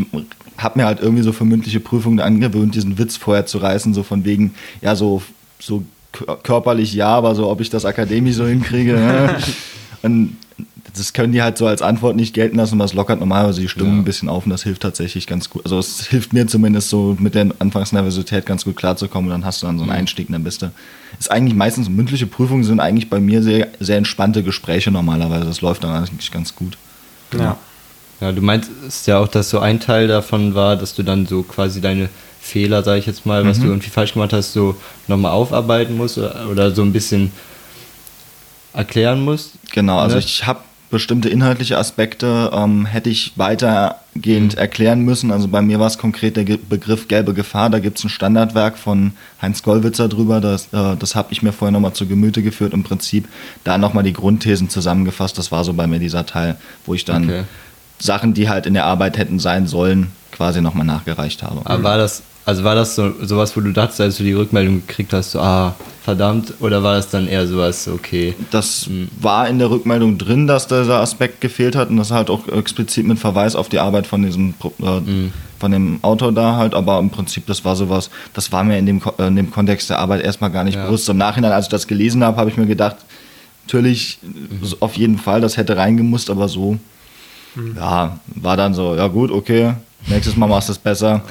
[0.58, 4.04] habe mir halt irgendwie so für mündliche Prüfungen angewöhnt, diesen Witz vorher zu reißen, so
[4.04, 5.22] von wegen, ja, so,
[5.60, 9.36] so kör- körperlich ja, aber so, ob ich das akademisch so hinkriege.
[10.04, 10.38] und
[10.96, 13.70] das können die halt so als Antwort nicht gelten lassen, und das lockert normalerweise die
[13.70, 14.00] Stimmung Ja.
[14.02, 15.64] ein bisschen auf und das hilft tatsächlich ganz gut.
[15.66, 19.64] Also es hilft mir zumindest so mit der Anfangsnervosität ganz gut klarzukommen und dann hast
[19.64, 20.72] du dann so einen Einstieg und dann bist du.
[21.20, 25.46] Ist eigentlich meistens mündliche Prüfungen sind eigentlich bei mir sehr, sehr entspannte Gespräche normalerweise.
[25.46, 26.78] Das läuft dann eigentlich ganz gut.
[27.36, 27.58] Ja.
[28.22, 28.70] Ja, du meinst
[29.08, 32.84] ja auch, dass so ein Teil davon war, dass du dann so quasi deine Fehler,
[32.84, 34.76] sage ich jetzt mal, was du irgendwie falsch gemacht hast, so
[35.08, 37.32] nochmal aufarbeiten musst oder so ein bisschen
[38.74, 39.52] erklären musst.
[39.72, 40.22] Genau, also Ne?
[40.22, 40.60] ich habe
[40.92, 45.32] bestimmte inhaltliche Aspekte, ähm, hätte ich weitergehend erklären müssen.
[45.32, 47.72] Also bei mir war es konkret der Ge Begriff gelbe Gefahr.
[47.72, 50.40] Da gibt es ein Standardwerk von Heinz Gollwitzer drüber.
[50.40, 52.74] Das, äh, das habe ich mir vorher nochmal zu Gemüte geführt.
[52.74, 53.28] Im Prinzip
[53.64, 55.38] da nochmal die Grundthesen zusammengefasst.
[55.38, 57.44] Das war so bei mir dieser Teil, wo ich dann Okay.
[58.00, 61.62] Sachen, die halt in der Arbeit hätten sein sollen, quasi nochmal nachgereicht habe.
[61.64, 64.86] Aber war das, also war das so sowas, wo du dachtest, als du die Rückmeldung
[64.86, 68.90] gekriegt hast, so, ah, verdammt, oder war das dann eher sowas, okay, Das
[69.22, 73.06] war in der Rückmeldung drin, dass dieser Aspekt gefehlt hat und das halt auch explizit
[73.08, 75.02] mit Verweis auf die Arbeit von diesem Pro- äh,
[75.60, 78.86] von dem Autor da halt, aber im Prinzip das war sowas, das war mir in
[78.86, 80.86] dem, äh, in dem Kontext der Arbeit erstmal gar nicht Ja.
[80.88, 81.08] bewusst.
[81.08, 82.98] Im Nachhinein, als ich das gelesen habe, habe ich mir gedacht,
[83.66, 84.20] natürlich
[84.62, 86.78] so auf jeden Fall, das hätte reingemusst, aber so,
[87.78, 89.76] ja, war dann so, ja gut, okay,
[90.08, 91.22] nächstes Mal machst du es besser.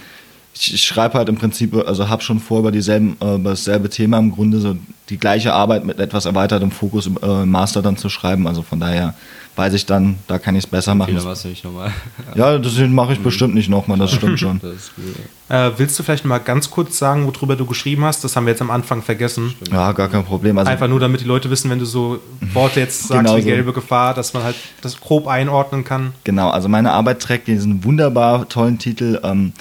[0.54, 3.88] Ich, ich schreibe halt im Prinzip, also habe schon vor, über, dieselben, äh, über dasselbe
[3.88, 4.76] Thema im Grunde so
[5.08, 8.46] die gleiche Arbeit mit etwas erweitertem Fokus im äh, Master dann zu schreiben.
[8.46, 9.14] Also von daher
[9.56, 11.22] weiß ich dann, da kann ich es besser machen.
[11.24, 11.92] Warst du nicht nochmal.
[12.34, 14.60] Ja, das mache ich bestimmt nicht nochmal, das stimmt schon.
[14.72, 14.92] Das.
[15.48, 18.24] Äh, willst du vielleicht mal ganz kurz sagen, worüber du geschrieben hast?
[18.24, 19.54] Das haben wir jetzt am Anfang vergessen.
[19.70, 20.56] Ja, gar kein Problem.
[20.56, 22.20] Also, Einfach nur, damit die Leute wissen, wenn du so
[22.54, 23.48] Worte jetzt sagst Genau wie so.
[23.48, 26.14] gelbe Gefahr, dass man halt das grob einordnen kann.
[26.24, 29.52] Genau, also meine Arbeit trägt diesen wunderbar tollen Titel ähm,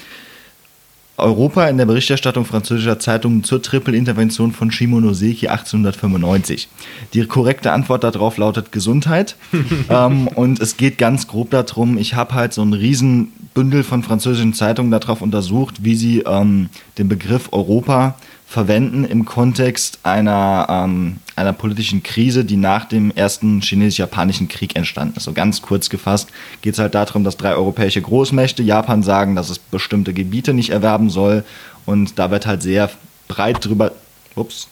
[1.18, 6.68] Europa in der Berichterstattung französischer Zeitungen zur Triple-Intervention von Shimonoseki 1895.
[7.12, 9.36] Die korrekte Antwort darauf lautet Gesundheit.
[9.90, 14.54] ähm, und es geht ganz grob darum, ich habe halt so ein Riesenbündel von französischen
[14.54, 18.16] Zeitungen darauf untersucht, wie sie ähm, den Begriff Europa
[18.52, 25.16] verwenden im Kontext einer, ähm, einer politischen Krise, die nach dem ersten chinesisch-japanischen Krieg entstanden
[25.16, 25.24] ist.
[25.24, 26.28] So ganz kurz gefasst
[26.60, 30.68] geht es halt darum, dass drei europäische Großmächte Japan sagen, dass es bestimmte Gebiete nicht
[30.68, 31.44] erwerben soll
[31.86, 32.90] und da wird halt sehr
[33.26, 33.92] breit drüber,
[34.36, 34.68] ups,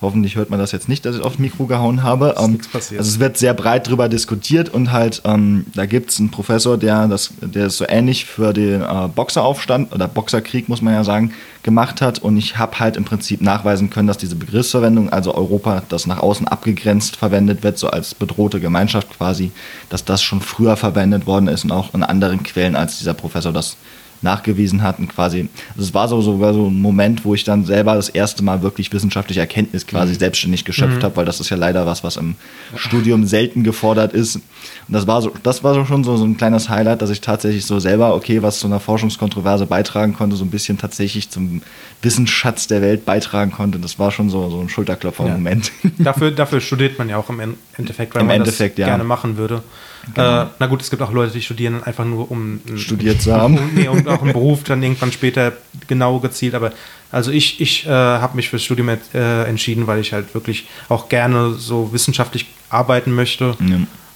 [0.00, 2.28] Hoffentlich hört man das jetzt nicht, dass ich aufs Mikro gehauen habe.
[2.28, 6.20] Ist Ähm, also es wird sehr breit drüber diskutiert und halt, ähm, da gibt es
[6.20, 10.82] einen Professor, der das, der es so ähnlich für den äh, Boxeraufstand oder Boxerkrieg, muss
[10.82, 11.32] man ja sagen,
[11.68, 12.18] gemacht hat.
[12.18, 16.20] Und ich habe halt im Prinzip nachweisen können, dass diese Begriffsverwendung, also Europa, das nach
[16.20, 19.52] außen abgegrenzt verwendet wird, so als bedrohte Gemeinschaft quasi,
[19.90, 23.52] dass das schon früher verwendet worden ist und auch in anderen Quellen, als dieser Professor
[23.52, 23.76] das
[24.22, 27.64] nachgewiesen hat und quasi, also es war so sogar so ein Moment, wo ich dann
[27.64, 31.56] selber das erste Mal wirklich wissenschaftliche Erkenntnis quasi selbstständig geschöpft habe, weil das ist ja
[31.56, 32.34] leider was, was im
[32.74, 34.36] Studium selten gefordert ist.
[34.36, 34.42] Und
[34.88, 37.64] das war so, das war so schon so, so ein kleines Highlight, dass ich tatsächlich
[37.64, 41.62] so selber, okay, was zu einer Forschungskontroverse beitragen konnte, so ein bisschen tatsächlich zum
[42.02, 43.78] Wissensschatz der Welt beitragen konnte.
[43.78, 45.70] Das war schon so, so ein Schulterklopfer-Moment.
[45.98, 48.88] Dafür, dafür studiert man ja auch im En- Endeffekt, weil Im man Endeffekt, das ja.
[48.88, 49.62] gerne machen würde.
[50.14, 50.42] Genau.
[50.42, 53.58] Äh, na gut, es gibt auch Leute, die studieren einfach nur, um Studiert zu haben.
[53.58, 55.52] Um, nee, und auch einen Beruf dann irgendwann später
[55.86, 56.54] genau gezielt.
[56.54, 56.72] Aber
[57.10, 61.08] also ich, ich äh, habe mich fürs Studium äh, entschieden, weil ich halt wirklich auch
[61.08, 63.56] gerne so wissenschaftlich arbeiten möchte.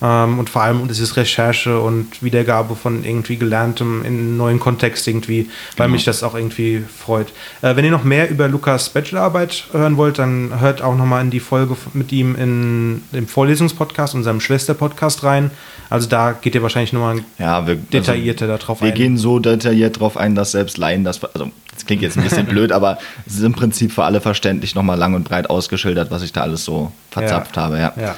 [0.03, 4.59] Ähm, und vor allem um dieses Recherche und Wiedergabe von irgendwie Gelerntem in einen neuen
[4.59, 7.29] Kontext irgendwie, weil mich das auch irgendwie freut.
[7.63, 11.31] Äh, wenn ihr noch mehr über Lukas Bachelorarbeit hören wollt, dann hört auch nochmal in
[11.31, 15.53] die Folge mit ihm in dem Vorlesungspodcast, unserem Schwester-Podcast rein.
[15.89, 18.95] Also da geht ihr wahrscheinlich nochmal Ja, wir, detaillierter darauf wir ein.
[18.95, 22.47] gehen so detailliert drauf ein, dass selbst Laien das, also das klingt jetzt ein bisschen
[22.49, 26.23] blöd, aber es ist im Prinzip für alle verständlich nochmal lang und breit ausgeschildert, was
[26.23, 27.93] ich da alles so verzapft habe, ja.
[28.01, 28.17] Ja.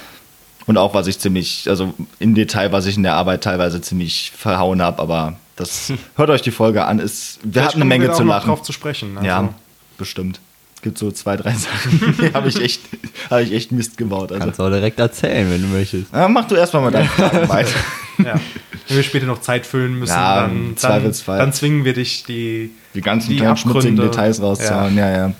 [0.66, 4.33] Und auch was ich ziemlich, also im Detail, was ich in der Arbeit teilweise ziemlich
[4.37, 6.98] verhauen habe, aber das hört euch die Folge an.
[6.98, 8.48] Ist, wir Vielleicht hatten eine Menge auch zu noch lachen.
[8.48, 9.16] drauf zu sprechen.
[9.16, 9.27] Also.
[9.29, 9.48] Ja,
[9.98, 10.40] bestimmt.
[10.77, 12.81] Es gibt so zwei, drei Sachen, die habe ich echt,
[13.31, 14.33] habe ich echt Mist gebaut.
[14.33, 14.44] Also.
[14.44, 16.12] Kannst du auch direkt erzählen, wenn du möchtest.
[16.12, 17.70] Ja, mach du erstmal mal deine Fragen weiter.
[18.24, 18.35] ja.
[18.87, 22.70] Wenn wir später noch Zeit füllen müssen, Ja, dann, dann, dann zwingen wir dich, die,
[22.94, 23.96] Die ganzen Die kleinen schmutzigen.
[23.96, 24.94] Details rauszuhauen.
[24.96, 25.33] Ja, ja.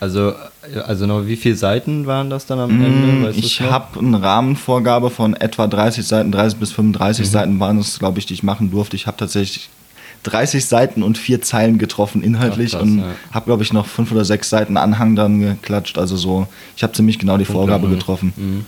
[0.00, 0.32] Also,
[0.86, 3.26] also noch wie viele Seiten waren das dann am Mm, Ende?
[3.28, 7.30] Weißt Ich habe eine Rahmenvorgabe von etwa 30 Seiten, 30 bis 35 Mhm.
[7.30, 8.94] Seiten waren es, glaube ich, die ich machen durfte.
[8.96, 9.68] Ich habe tatsächlich
[10.24, 13.04] 30 Seiten und vier Zeilen getroffen inhaltlich Ach, krass, und ja.
[13.32, 15.98] habe, glaube ich, noch fünf oder sechs Seiten Anhang dann geklatscht.
[15.98, 18.32] Also so, ich habe ziemlich genau die Vorgabe getroffen.
[18.36, 18.64] Mhm.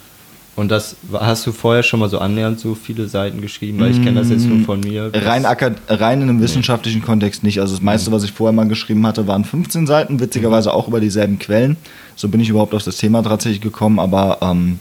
[0.56, 4.02] Und das hast du vorher schon mal so annähernd so viele Seiten geschrieben, weil ich
[4.02, 5.10] kenne das jetzt nur von mir.
[5.14, 7.60] Rein, rein in einem wissenschaftlichen Kontext nicht.
[7.60, 11.00] Also das meiste, was ich vorher mal geschrieben hatte, waren 15 Seiten, witzigerweise auch über
[11.00, 11.76] dieselben Quellen.
[12.16, 14.80] So bin ich überhaupt auf das Thema tatsächlich gekommen, aber ähm,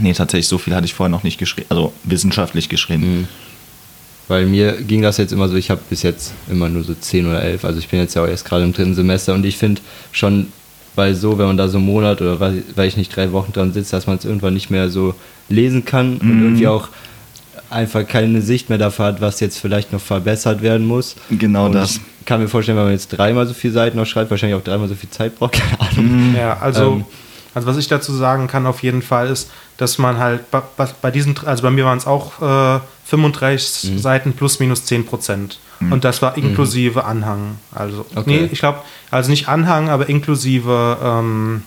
[0.00, 3.20] nee, tatsächlich so viel hatte ich vorher noch nicht geschrieben, also wissenschaftlich geschrieben.
[3.20, 3.28] Mhm.
[4.28, 7.26] Weil mir ging das jetzt immer so, ich habe bis jetzt immer nur so 10
[7.26, 9.56] oder 11, also ich bin jetzt ja auch erst gerade im dritten Semester und ich
[9.56, 9.80] finde
[10.12, 10.52] schon,
[11.00, 13.52] weil so, wenn man da so einen Monat oder weil, weil ich nicht drei Wochen
[13.52, 15.14] dran sitze, dass man es irgendwann nicht mehr so
[15.48, 16.42] lesen kann und Mhm.
[16.44, 16.88] irgendwie auch
[17.70, 21.16] einfach keine Sicht mehr dafür hat, was jetzt vielleicht noch verbessert werden muss.
[21.30, 21.96] Genau und das.
[22.20, 24.64] Ich kann mir vorstellen, wenn man jetzt dreimal so viele Seiten noch schreibt, wahrscheinlich auch
[24.64, 26.34] dreimal so viel Zeit braucht, keine Ahnung.
[26.36, 27.04] Ja, also, Ähm.
[27.54, 30.60] also was ich dazu sagen kann auf jeden Fall ist, dass man halt bei,
[31.00, 32.42] bei- diesen, also bei mir waren es auch
[32.76, 33.98] äh, 35 Mhm.
[33.98, 35.58] Seiten plus minus 10 Prozent.
[35.88, 37.56] Und das war inklusive Anhang.
[37.74, 38.42] Also, Okay.
[38.42, 41.62] nee, ich glaube, also nicht Anhang, aber inklusive ähm,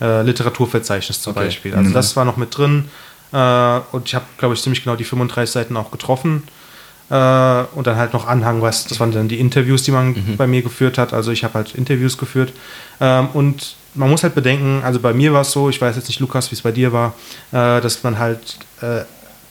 [0.00, 1.46] äh, Literaturverzeichnis zum Okay.
[1.46, 1.74] Beispiel.
[1.74, 2.88] Also das war noch mit drin.
[3.32, 6.42] Äh, und ich habe, glaube ich, ziemlich genau die 35 Seiten auch getroffen.
[7.10, 7.14] Äh,
[7.74, 10.62] und dann halt noch Anhang, was, das waren dann die Interviews, die man bei mir
[10.62, 11.12] geführt hat.
[11.12, 12.52] Also ich habe halt Interviews geführt.
[13.00, 16.08] Ähm, und man muss halt bedenken, also bei mir war es so, ich weiß jetzt
[16.08, 17.14] nicht, Lukas, wie es bei dir war,
[17.52, 19.02] äh, dass man halt, äh,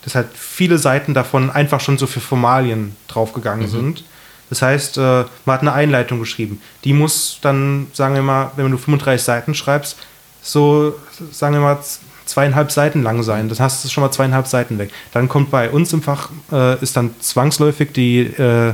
[0.04, 4.04] dass halt viele Seiten davon einfach schon so für Formalien draufgegangen sind.
[4.50, 6.62] Das heißt, äh, man hat eine Einleitung geschrieben.
[6.84, 9.98] Die muss dann, sagen wir mal, wenn du 35 Seiten schreibst,
[10.42, 10.94] so,
[11.32, 11.80] sagen wir mal,
[12.26, 13.50] zweieinhalb Seiten lang sein.
[13.50, 14.92] Das heißt, es ist schon mal zweieinhalb Seiten weg.
[15.12, 18.74] Dann kommt bei uns im Fach, äh, ist dann zwangsläufig die, äh,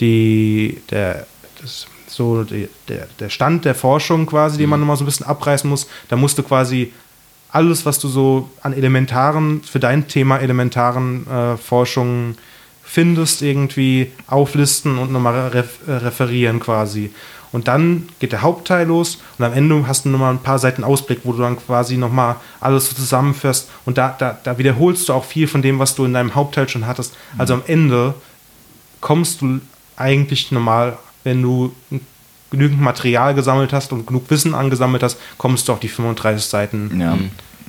[0.00, 1.26] die, der,
[1.60, 5.26] das, so die, der, der Stand der Forschung quasi, den man nochmal so ein bisschen
[5.26, 5.88] abreißen muss.
[6.08, 6.92] Da musst du quasi
[7.50, 12.36] alles, was du so an elementaren, für dein Thema elementaren äh, Forschungen
[12.82, 17.10] findest, irgendwie auflisten und nochmal ref äh, referieren quasi.
[17.50, 20.84] Und dann geht der Hauptteil los und am Ende hast du nochmal ein paar Seiten
[20.84, 25.14] Ausblick, wo du dann quasi nochmal alles so zusammenfährst und da, da, da wiederholst du
[25.14, 27.16] auch viel von dem, was du in deinem Hauptteil schon hattest.
[27.38, 28.14] Also am Ende
[29.00, 29.60] kommst du
[29.96, 31.74] eigentlich normal wenn du
[32.50, 37.00] genügend Material gesammelt hast und genug Wissen angesammelt hast, kommst du auf die 35 Seiten.
[37.00, 37.18] Ja.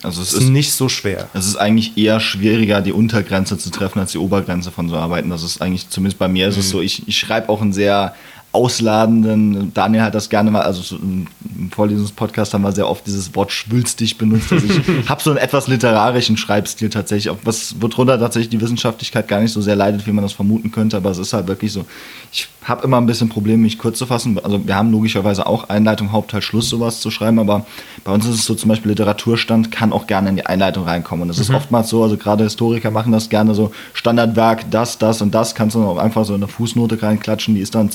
[0.04, 1.28] Also es ist ist, nicht so schwer.
[1.34, 5.30] es ist eigentlich eher schwieriger, die Untergrenze zu treffen, als die Obergrenze von so Arbeiten.
[5.30, 8.16] Das ist eigentlich, zumindest bei mir ist es so, ich, ich schreibe auch einen sehr
[8.60, 11.28] ausladenden, Daniel hat das gerne mal, also so im
[11.72, 14.52] Vorlesungspodcast haben wir sehr oft dieses Wort schwülstig benutzt.
[14.52, 19.30] Also ich habe so einen etwas literarischen Schreibstil tatsächlich, auch was worunter tatsächlich die Wissenschaftlichkeit
[19.30, 21.72] gar nicht so sehr leidet, wie man das vermuten könnte, aber es ist halt wirklich
[21.72, 21.86] so.
[22.34, 24.38] Ich habe immer ein bisschen Probleme, mich kurz zu fassen.
[24.44, 27.66] Also wir haben logischerweise auch Einleitung, Hauptteil, Schluss sowas zu schreiben, aber
[28.04, 31.24] bei uns ist es so zum Beispiel Literaturstand kann auch gerne in die Einleitung reinkommen.
[31.24, 35.22] Und das ist oftmals so, also gerade Historiker machen das gerne so Standardwerk, das, das
[35.22, 37.90] und das, kannst du auch einfach so in eine Fußnote reinklatschen, die ist dann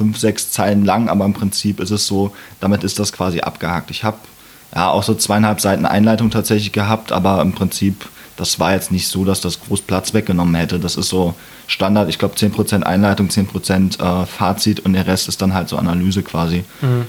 [0.00, 3.90] fünf, sechs Zeilen lang, aber im Prinzip ist es so, damit ist das quasi abgehakt.
[3.90, 4.16] Ich habe
[4.74, 8.08] ja auch so zweieinhalb Seiten Einleitung tatsächlich gehabt, aber im Prinzip,
[8.38, 10.78] das war jetzt nicht so, dass das groß Platz weggenommen hätte.
[10.78, 11.34] Das ist so
[11.66, 15.76] Standard, ich glaube 10% Einleitung, 10% äh, Fazit und der Rest ist dann halt so
[15.76, 16.64] Analyse quasi.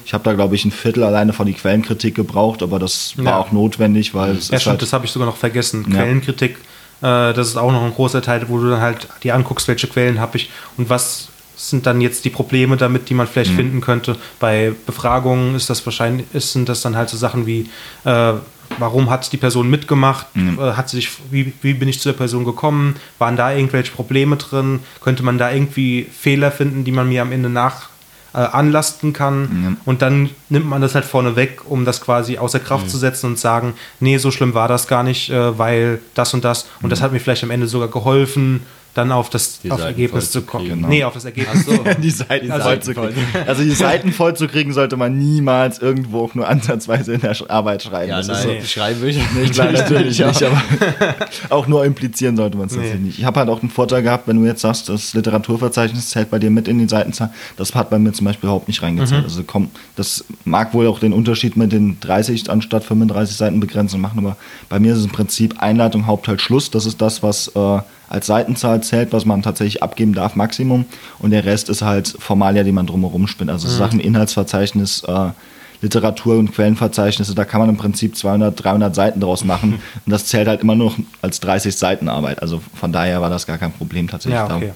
[0.06, 3.26] Ich habe da, glaube ich, ein Viertel alleine von die Quellenkritik gebraucht, aber das war
[3.26, 3.38] Ja.
[3.40, 5.86] auch notwendig, weil es Ja, ist stimmt, halt, das habe ich sogar noch vergessen.
[5.88, 6.02] Ja.
[6.04, 6.58] Quellenkritik,
[7.02, 9.88] äh, das ist auch noch ein großer Teil, wo du dann halt dir anguckst, welche
[9.88, 11.30] Quellen habe ich und was
[11.70, 13.30] sind dann jetzt die Probleme damit, die man Mhm.
[13.32, 14.16] vielleicht finden könnte.
[14.40, 17.70] Bei Befragungen ist das wahrscheinlich, ist, sind das dann halt so Sachen wie,
[18.04, 18.34] äh,
[18.80, 20.28] warum hat die Person mitgemacht?
[20.36, 20.58] Mhm.
[20.60, 22.96] Äh, hat sie sich, wie, wie bin ich zu der Person gekommen?
[23.20, 24.80] Waren da irgendwelche Probleme drin?
[25.02, 27.90] Könnte man da irgendwie Fehler finden, die man mir am Ende nach
[28.34, 32.62] äh, anlasten kann und dann nimmt man das halt vorne weg, um das quasi außer
[32.62, 36.34] Kraft zu setzen und sagen, nee, so schlimm war das gar nicht, äh, weil das
[36.34, 38.62] und das und das hat mir vielleicht am Ende sogar geholfen,
[38.94, 40.68] dann auf das Die auf Seiten Ergebnis zu kommen.
[40.68, 40.88] Genau.
[40.90, 41.66] Nee, auf das Ergebnis.
[41.66, 41.82] so.
[42.02, 43.16] die Seiten Also- voll zu kriegen.
[43.48, 47.36] Also die Seiten voll zu kriegen, sollte man niemals irgendwo auch nur ansatzweise in der
[47.50, 48.10] Arbeit schreiben.
[48.10, 50.62] Ja, Das ist nein, so, schreiben will ich Nicht, nein, natürlich nicht, aber
[51.50, 52.80] auch nur implizieren sollte man es Nee.
[52.80, 53.20] tatsächlich nicht.
[53.20, 56.40] Ich habe halt auch einen Vorteil gehabt, wenn du jetzt sagst, das Literaturverzeichnis zählt bei
[56.40, 59.24] dir mit in die Seitenzahl, das hat bei mir zum Beispiel überhaupt nicht reingezählt.
[59.24, 64.02] Also kommt, das mag wohl auch den Unterschied mit den 30 anstatt 35 Seiten Begrenzung
[64.02, 64.36] machen, aber
[64.68, 66.72] bei mir ist es im Prinzip Einleitung, Hauptteil, Schluss.
[66.72, 67.80] Das ist das, was äh,
[68.12, 70.86] als Seitenzahl zählt, was man tatsächlich abgeben darf, Maximum.
[71.20, 73.50] Und der Rest ist halt Formalia, die man drumherum spinnt.
[73.50, 75.30] Also Sachen, Inhaltsverzeichnis, äh,
[75.82, 79.80] Literatur- und Quellenverzeichnisse, da kann man im Prinzip 200, 300 Seiten draus machen.
[80.06, 82.40] Und das zählt halt immer noch als 30 Seiten Arbeit.
[82.42, 84.36] Also von daher war das gar kein Problem tatsächlich.
[84.40, 84.74] Ja, okay.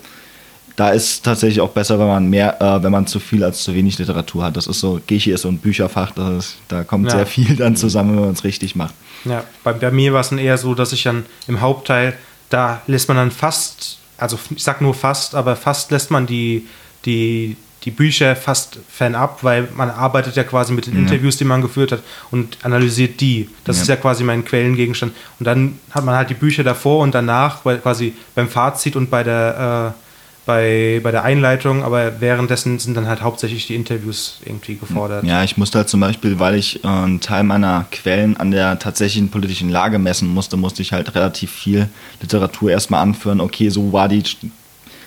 [0.75, 3.63] Da, da ist tatsächlich auch besser, wenn man mehr, äh, wenn man zu viel als
[3.63, 4.57] zu wenig Literatur hat.
[4.57, 7.17] Das ist so, Geschi ist so ein Bücherfach, ist, da kommt Ja.
[7.17, 8.95] sehr viel dann zusammen, wenn man es richtig macht.
[9.25, 12.13] Ja, bei, bei mir war es dann eher so, dass ich dann im Hauptteil,
[12.49, 16.67] da lässt man dann fast, also ich sag nur fast, aber fast lässt man die,
[17.05, 21.62] die, die Bücher fast fernab, weil man arbeitet ja quasi mit den Interviews, die man
[21.62, 23.49] geführt hat und analysiert die.
[23.63, 23.81] Das Ja.
[23.84, 25.13] ist ja quasi mein Quellengegenstand.
[25.39, 29.10] Und dann hat man halt die Bücher davor und danach, weil quasi beim Fazit und
[29.12, 30.04] bei der, äh,
[30.45, 35.23] bei, bei der Einleitung, aber währenddessen sind dann halt hauptsächlich die Interviews irgendwie gefordert.
[35.23, 38.77] Ja, ich musste halt zum Beispiel, weil ich äh, einen Teil meiner Quellen an der
[38.77, 41.89] tatsächlichen politischen Lage messen musste, musste ich halt relativ viel
[42.21, 43.41] Literatur erstmal anführen.
[43.41, 44.23] Okay, so war die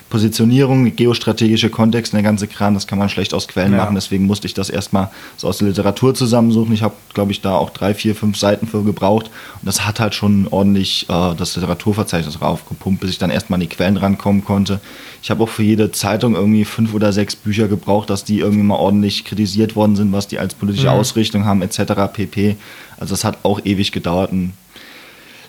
[0.09, 3.77] Positionierung, geostrategische Kontext, der ganze Kram, das kann man schlecht aus Quellen Ja.
[3.79, 3.95] machen.
[3.95, 6.73] Deswegen musste ich das erstmal so aus der Literatur zusammensuchen.
[6.73, 9.27] Ich habe, glaube ich, da auch drei, vier, fünf Seiten für gebraucht.
[9.27, 13.61] Und das hat halt schon ordentlich äh, das Literaturverzeichnis raufgepumpt, bis ich dann erstmal an
[13.61, 14.79] die Quellen rankommen konnte.
[15.21, 18.63] Ich habe auch für jede Zeitung irgendwie fünf oder sechs Bücher gebraucht, dass die irgendwie
[18.63, 21.93] mal ordentlich kritisiert worden sind, was die als politische Ausrichtung haben, etc.
[22.11, 22.55] pp.
[22.97, 24.31] Also das hat auch ewig gedauert.
[24.31, 24.53] Und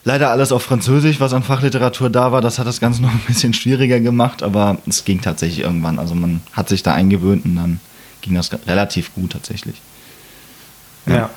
[0.04, 2.40] leider alles auf Französisch, was an Fachliteratur da war.
[2.40, 5.98] Das hat das Ganze noch ein bisschen schwieriger gemacht, aber es ging tatsächlich irgendwann.
[5.98, 7.80] Also man hat sich da eingewöhnt und dann
[8.22, 9.76] ging das relativ gut tatsächlich.
[11.06, 11.30] ja.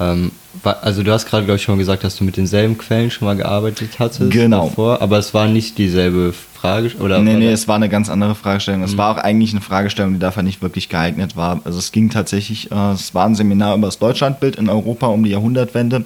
[0.00, 0.30] Ähm,
[0.62, 3.10] wa- also du hast gerade, glaube ich, schon mal gesagt, dass du mit denselben Quellen
[3.10, 4.30] schon mal gearbeitet hattest.
[4.30, 4.68] Genau.
[4.68, 7.18] Davor, aber es war nicht dieselbe Frage, oder?
[7.18, 8.84] nee, nee, es war eine ganz andere Fragestellung.
[8.84, 11.60] Es war auch eigentlich eine Fragestellung, die dafür nicht wirklich geeignet war.
[11.64, 15.24] Also es ging tatsächlich, äh, es war ein Seminar über das Deutschlandbild in Europa um
[15.24, 16.04] die Jahrhundertwende.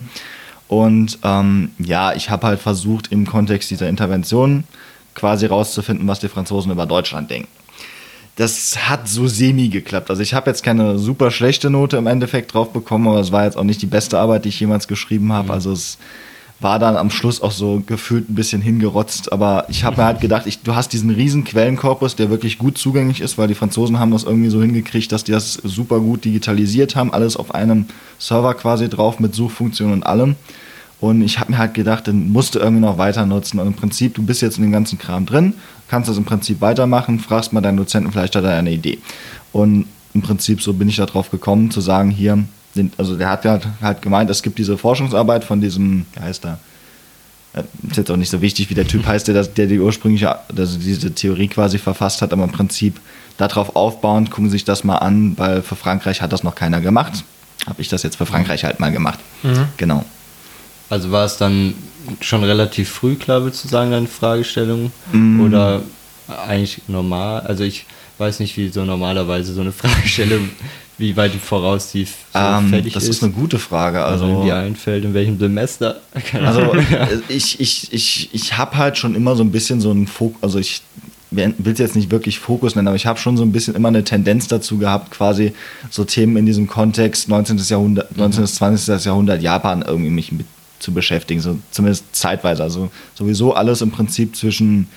[0.73, 4.65] Und ähm, ja, ich habe halt versucht, im Kontext dieser Intervention
[5.15, 7.51] quasi rauszufinden, was die Franzosen über Deutschland denken.
[8.37, 10.09] Das hat so semi geklappt.
[10.09, 13.45] Also ich habe jetzt keine super schlechte Note im Endeffekt drauf bekommen, aber es war
[13.45, 15.53] jetzt auch nicht die beste Arbeit, die ich jemals geschrieben habe.
[15.53, 15.99] Also es
[16.63, 19.33] war dann am Schluss auch so gefühlt ein bisschen hingerotzt.
[19.33, 22.79] Aber ich habe mir halt gedacht, ich, du hast diesen riesen Quellenkorpus, der wirklich gut
[22.79, 26.25] zugänglich ist, weil die Franzosen haben das irgendwie so hingekriegt, dass die das super gut
[26.25, 27.13] digitalisiert haben.
[27.13, 27.87] Alles auf einem
[28.19, 30.37] Server quasi drauf mit Suchfunktion und allem.
[31.01, 33.59] Und ich habe mir halt gedacht, dann musst du irgendwie noch weiter nutzen.
[33.59, 35.55] Und im Prinzip, du bist jetzt in dem ganzen Kram drin,
[35.89, 38.99] kannst das im Prinzip weitermachen, fragst mal deinen Dozenten, vielleicht hat er eine Idee.
[39.53, 42.45] Und im Prinzip so bin ich darauf gekommen, zu sagen, hier,
[42.75, 46.45] sind, also der hat ja halt gemeint, es gibt diese Forschungsarbeit von diesem, wie heißt
[46.45, 46.59] er,
[47.89, 50.79] ist jetzt auch nicht so wichtig, wie der Typ heißt, der, der die ursprüngliche, also
[50.79, 52.99] diese Theorie quasi verfasst hat, aber im Prinzip
[53.37, 56.81] darauf aufbauend, gucken Sie sich das mal an, weil für Frankreich hat das noch keiner
[56.81, 57.25] gemacht.
[57.67, 59.21] Habe ich das jetzt für Frankreich halt mal gemacht.
[59.77, 60.05] Genau.
[60.91, 61.75] Also war es dann
[62.21, 64.93] schon relativ früh klar, würdest du sagen, deine Fragestellung?
[65.13, 65.41] Mm.
[65.41, 65.81] Oder
[66.47, 67.41] eigentlich normal?
[67.41, 67.87] Also ich
[68.19, 70.51] weiß nicht, wie so normalerweise so eine Fragestellung,
[70.99, 73.17] wie weit die voraus die so Ähm, fertig das ist.
[73.17, 74.05] ist eine gute Frage.
[74.05, 76.01] also, Also, die einfällt, in welchem Semester?
[76.31, 79.91] Keine Also äh, ich, ich, ich, ich habe halt schon immer so ein bisschen so
[79.91, 80.83] einen Fokus, also ich
[81.31, 83.89] will es jetzt nicht wirklich Fokus nennen, aber ich habe schon so ein bisschen immer
[83.89, 85.55] eine Tendenz dazu gehabt, quasi
[85.91, 87.57] so Themen in diesem Kontext 19.
[87.69, 88.43] Jahrhundert, 19.
[88.43, 89.05] bis 20.
[89.07, 90.47] Jahrhundert Japan irgendwie mich mit
[90.79, 92.63] zu beschäftigen, so zumindest zeitweise.
[92.63, 94.89] Also sowieso alles im Prinzip zwischen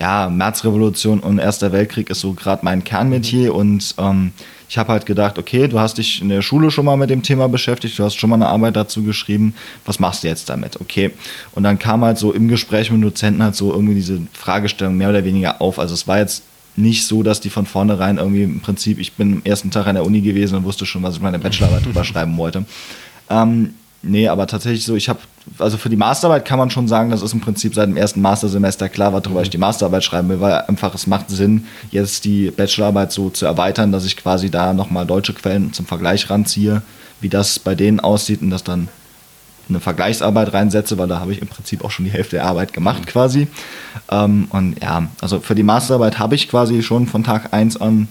[0.00, 4.32] ja, Märzrevolution und Erster Weltkrieg ist so gerade mein Kernmetier und ähm,
[4.68, 7.22] ich habe halt gedacht, okay, du hast dich in der Schule schon mal mit dem
[7.22, 10.80] Thema beschäftigt, du hast schon mal eine Arbeit dazu geschrieben, was machst du jetzt damit?
[10.80, 11.12] Okay.
[11.52, 14.96] Und dann kam halt so im Gespräch mit dem Dozenten halt so irgendwie diese Fragestellung
[14.96, 15.78] mehr oder weniger auf.
[15.78, 16.42] Also es war jetzt
[16.76, 19.94] nicht so, dass die von vornherein irgendwie im Prinzip, ich bin am ersten Tag an
[19.94, 22.64] der Uni gewesen und wusste schon, was ich meine Bachelorarbeit drüber schreiben wollte.
[23.30, 25.20] Ähm, nee, aber tatsächlich so, ich habe,
[25.58, 28.20] also für die Masterarbeit kann man schon sagen, das ist im Prinzip seit dem ersten
[28.20, 32.50] Mastersemester klar, worüber ich die Masterarbeit schreiben will, weil einfach es macht Sinn, jetzt die
[32.50, 36.82] Bachelorarbeit so zu erweitern, dass ich quasi da nochmal deutsche Quellen zum Vergleich ranziehe,
[37.20, 38.88] wie das bei denen aussieht und das dann
[39.68, 42.72] eine Vergleichsarbeit reinsetze, weil da habe ich im Prinzip auch schon die Hälfte der Arbeit
[42.72, 43.48] gemacht quasi.
[44.10, 48.08] Ähm, und ja, also für die Masterarbeit habe ich quasi schon von Tag 1 an,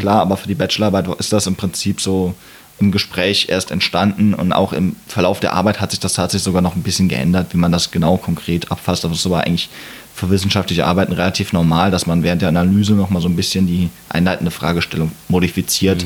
[0.00, 2.34] klar, aber für die Bachelorarbeit ist das im Prinzip so
[2.80, 6.62] im Gespräch erst entstanden und auch im Verlauf der Arbeit hat sich das tatsächlich sogar
[6.62, 9.04] noch ein bisschen geändert, wie man das genau konkret abfasst.
[9.04, 9.68] Aber es ist aber eigentlich
[10.14, 13.88] für wissenschaftliche Arbeiten relativ normal, dass man während der Analyse nochmal so ein bisschen die
[14.08, 16.04] einleitende Fragestellung modifiziert,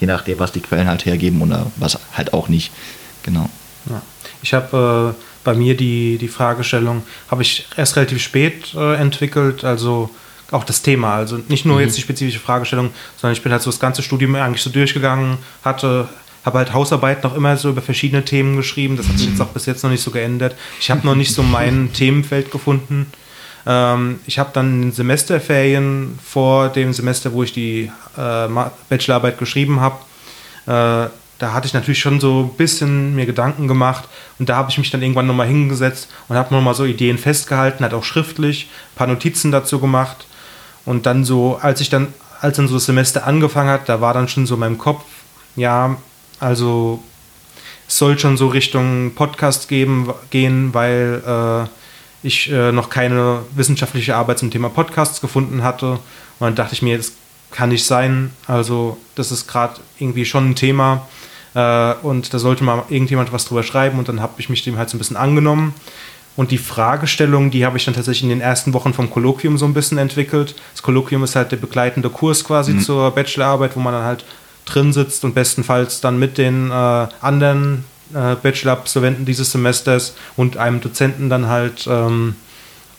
[0.00, 2.72] je nachdem, was die Quellen halt hergeben oder was halt auch nicht.
[3.22, 3.48] Genau.
[3.88, 4.02] Ja.
[4.42, 9.64] Ich habe äh, bei mir die, die Fragestellung, habe ich erst relativ spät äh, entwickelt,
[9.64, 10.10] also
[10.50, 13.70] auch das Thema, also nicht nur jetzt die spezifische Fragestellung, sondern ich bin halt so
[13.70, 16.08] das ganze Studium eigentlich so durchgegangen, hatte
[16.44, 19.48] habe halt Hausarbeit noch immer so über verschiedene Themen geschrieben, das hat sich jetzt auch
[19.48, 20.54] bis jetzt noch nicht so geändert.
[20.78, 23.06] Ich habe noch nicht so mein Themenfeld gefunden.
[23.66, 28.48] Ähm, ich habe dann in den Semesterferien vor dem Semester, wo ich die äh,
[28.90, 29.96] Bachelorarbeit geschrieben habe,
[30.66, 34.70] äh, da hatte ich natürlich schon so ein bisschen mir Gedanken gemacht und da habe
[34.70, 38.68] ich mich dann irgendwann nochmal hingesetzt und habe nochmal so Ideen festgehalten, hat auch schriftlich
[38.92, 40.26] ein paar Notizen dazu gemacht
[40.84, 44.14] und dann so, als ich dann, als dann so das Semester angefangen hat, da war
[44.14, 45.02] dann schon so in meinem Kopf,
[45.56, 45.96] ja,
[46.40, 47.02] also
[47.86, 51.68] es soll schon so Richtung Podcast geben, gehen, weil äh,
[52.26, 55.92] ich äh, noch keine wissenschaftliche Arbeit zum Thema Podcasts gefunden hatte.
[55.92, 56.00] Und
[56.40, 57.12] dann dachte ich mir, das
[57.50, 58.30] kann nicht sein.
[58.46, 61.06] Also das ist gerade irgendwie schon ein Thema
[61.54, 64.76] äh, und da sollte mal irgendjemand was drüber schreiben und dann habe ich mich dem
[64.76, 65.74] halt so ein bisschen angenommen.
[66.36, 69.66] Und die Fragestellung, die habe ich dann tatsächlich in den ersten Wochen vom Kolloquium so
[69.66, 70.56] ein bisschen entwickelt.
[70.72, 74.24] Das Kolloquium ist halt der begleitende Kurs quasi zur Bachelorarbeit, wo man dann halt
[74.64, 76.72] drin sitzt und bestenfalls dann mit den äh,
[77.20, 82.34] anderen äh, Bachelor-Absolventen dieses Semesters und einem Dozenten dann halt ähm,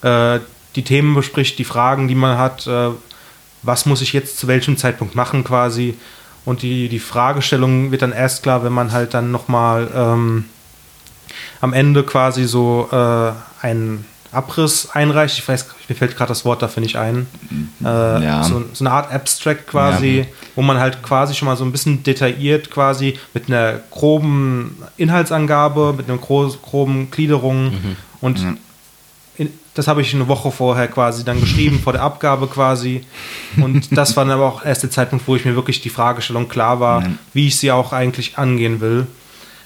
[0.02, 0.39] äh,
[0.76, 2.89] die Themen bespricht, die Fragen, die man hat, äh,
[3.63, 5.95] was muss ich jetzt zu welchem Zeitpunkt machen quasi.
[6.45, 10.45] Und die, die Fragestellung wird dann erst klar, wenn man halt dann nochmal ähm,
[11.61, 13.31] am Ende quasi so äh,
[13.65, 15.38] einen Abriss einreicht.
[15.38, 17.27] Ich weiß, mir fällt gerade das Wort dafür nicht ein.
[17.81, 18.43] Äh, Ja.
[18.43, 20.25] so, so eine Art Abstract quasi, Ja.
[20.55, 25.93] wo man halt quasi schon mal so ein bisschen detailliert quasi mit einer groben Inhaltsangabe,
[25.95, 27.73] mit einer gro groben Gliederung
[28.21, 28.39] und
[29.38, 33.03] in, das habe ich eine Woche vorher quasi dann geschrieben, vor der Abgabe quasi.
[33.57, 36.47] Und das war dann aber auch erst der Zeitpunkt, wo ich mir wirklich die Fragestellung
[36.47, 37.17] klar war, Mhm.
[37.33, 39.07] wie ich sie auch eigentlich angehen will.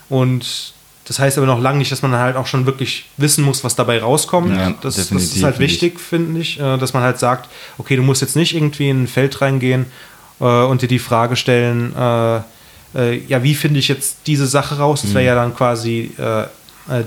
[0.10, 0.74] Und
[1.10, 3.76] das heißt aber noch lange nicht, dass man halt auch schon wirklich wissen muss, was
[3.76, 4.56] dabei rauskommt.
[4.56, 8.02] Ja, das, das ist halt wichtig, finde ich, äh, dass man halt sagt, okay, du
[8.04, 9.88] musst jetzt nicht irgendwie in ein Feld reingehen
[10.40, 12.40] äh, und dir die Frage stellen, äh,
[13.28, 15.02] ja, wie finde ich jetzt diese Sache raus?
[15.02, 15.28] Das wäre Mhm.
[15.28, 16.12] ja dann quasi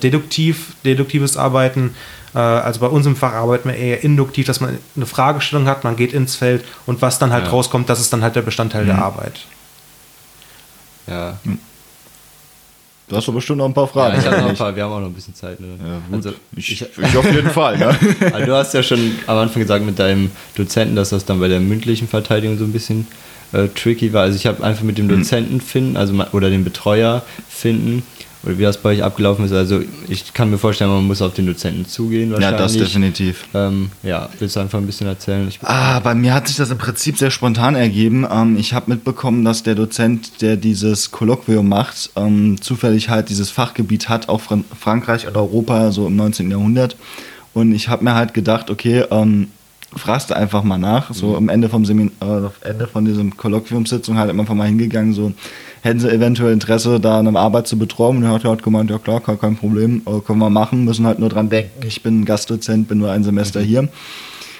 [0.01, 1.97] deduktiv, deduktives Arbeiten.
[2.35, 5.97] Also bei uns im Fach arbeiten wir eher induktiv, dass man eine Fragestellung hat, man
[5.97, 7.51] geht ins Feld und was dann halt Ja.
[7.51, 8.87] rauskommt, das ist dann halt der Bestandteil Mhm.
[8.87, 9.41] der Arbeit.
[11.09, 11.39] Ja.
[13.09, 14.19] Du hast doch bestimmt noch ein paar ja Fragen.
[14.19, 15.61] ich hab noch ein paar, wir haben auch noch ein bisschen Zeit.
[15.61, 15.69] Ne?
[15.85, 16.01] Ja.
[16.11, 17.77] Also, ich, ich, ich auf jeden Fall.
[17.79, 17.89] Ne?
[18.33, 21.49] also du hast ja schon am Anfang gesagt mit deinem Dozenten, dass das dann bei
[21.49, 23.07] der mündlichen Verteidigung so ein bisschen
[23.53, 24.23] äh, tricky war.
[24.23, 28.03] Also ich habe einfach mit dem Dozenten finden, also oder den Betreuer finden
[28.45, 29.53] oder wie das bei euch abgelaufen ist.
[29.53, 32.61] Also ich kann mir vorstellen, man muss auf den Dozenten zugehen Ja, wahrscheinlich.
[32.61, 33.45] das definitiv.
[33.55, 35.47] Ähm, ja, willst du einfach ein bisschen erzählen?
[35.49, 38.27] Ich, Ah, bei mir hat sich das im Prinzip sehr spontan ergeben.
[38.31, 43.51] Ähm, ich habe mitbekommen, dass der Dozent, der dieses Kolloquium macht, ähm, zufällig halt dieses
[43.51, 46.51] Fachgebiet hat, auch Fran Frankreich und Europa, so im 19.
[46.51, 46.97] Jahrhundert.
[47.55, 49.49] Und ich habe mir halt gedacht, okay, ähm,
[49.95, 51.13] fragst du einfach mal nach.
[51.13, 55.33] So am Ende vom Semin äh, Ende von diesem Kolloquiumssitzung halt einfach mal hingegangen, so
[55.83, 58.19] hätten sie eventuell Interesse, da eine Arbeit zu betreuen.
[58.19, 61.07] Und er hat halt gemeint, ja klar, kein, kein Problem, äh, können wir machen, müssen
[61.07, 63.89] halt nur dran denken, ich bin Gastdozent, bin nur ein Semester hier.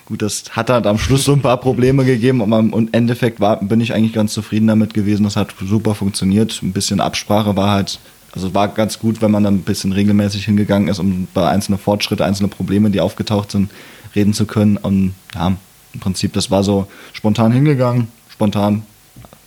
[0.07, 3.61] Gut, das hat halt am Schluss so ein paar Probleme gegeben, aber im Endeffekt war,
[3.61, 5.23] bin ich eigentlich ganz zufrieden damit gewesen.
[5.23, 6.61] Das hat super funktioniert.
[6.61, 8.01] Ein bisschen Absprache war halt,
[8.33, 11.79] also war ganz gut, wenn man dann ein bisschen regelmäßig hingegangen ist, um bei einzelnen
[11.79, 13.71] Fortschritte, einzelne Probleme, die aufgetaucht sind,
[14.17, 14.77] reden zu können.
[14.77, 15.55] Und ja,
[15.95, 18.83] im Prinzip, das war so spontan hingegangen, spontan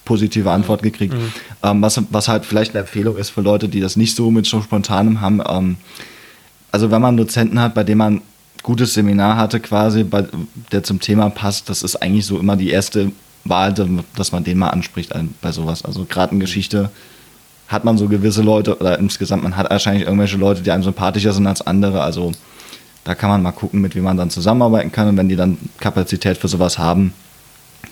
[0.06, 1.14] positive Antwort gekriegt.
[1.64, 4.46] Ähm, was, was halt vielleicht eine Empfehlung ist für Leute, die das nicht so mit
[4.46, 5.42] so spontanem haben.
[5.48, 5.78] Ähm,
[6.72, 8.22] also wenn man einen Dozenten hat, bei dem man
[8.64, 10.26] gutes Seminar hatte quasi, bei,
[10.72, 13.12] der zum Thema passt, das ist eigentlich so immer die erste
[13.44, 13.74] Wahl,
[14.16, 15.86] dass man den mal anspricht bei sowas.
[15.86, 16.90] Also gerade in Geschichte
[17.68, 21.34] hat man so gewisse Leute oder insgesamt, man hat wahrscheinlich irgendwelche Leute, die einem sympathischer
[21.34, 22.02] sind als andere.
[22.02, 22.32] Also
[23.04, 25.08] da kann man mal gucken, mit wem man dann zusammenarbeiten kann.
[25.08, 27.14] Und wenn die dann Kapazität für sowas haben,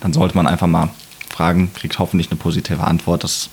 [0.00, 0.90] dann sollte man einfach mal
[1.34, 3.24] fragen, kriegt hoffentlich eine positive Antwort.
[3.24, 3.48] Das,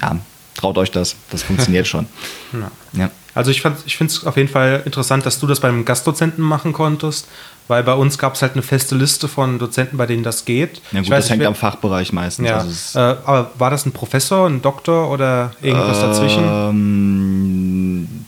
[0.00, 0.16] ja,
[0.54, 2.06] traut euch das, das funktioniert schon.
[2.52, 2.70] Ja.
[3.04, 3.10] Ja.
[3.34, 6.44] Also ich, fand- ich finde es auf jeden Fall interessant, dass du das beim Gastdozenten
[6.44, 7.26] machen konntest,
[7.66, 10.82] weil bei uns gab es halt eine feste Liste von Dozenten, bei denen das geht.
[10.92, 12.46] Ja gut, das nicht, hängt am Fachbereich meistens.
[12.48, 16.44] Ja, Also äh, aber war das ein Professor, ein Doktor oder irgendwas dazwischen?
[16.44, 18.26] Ähm,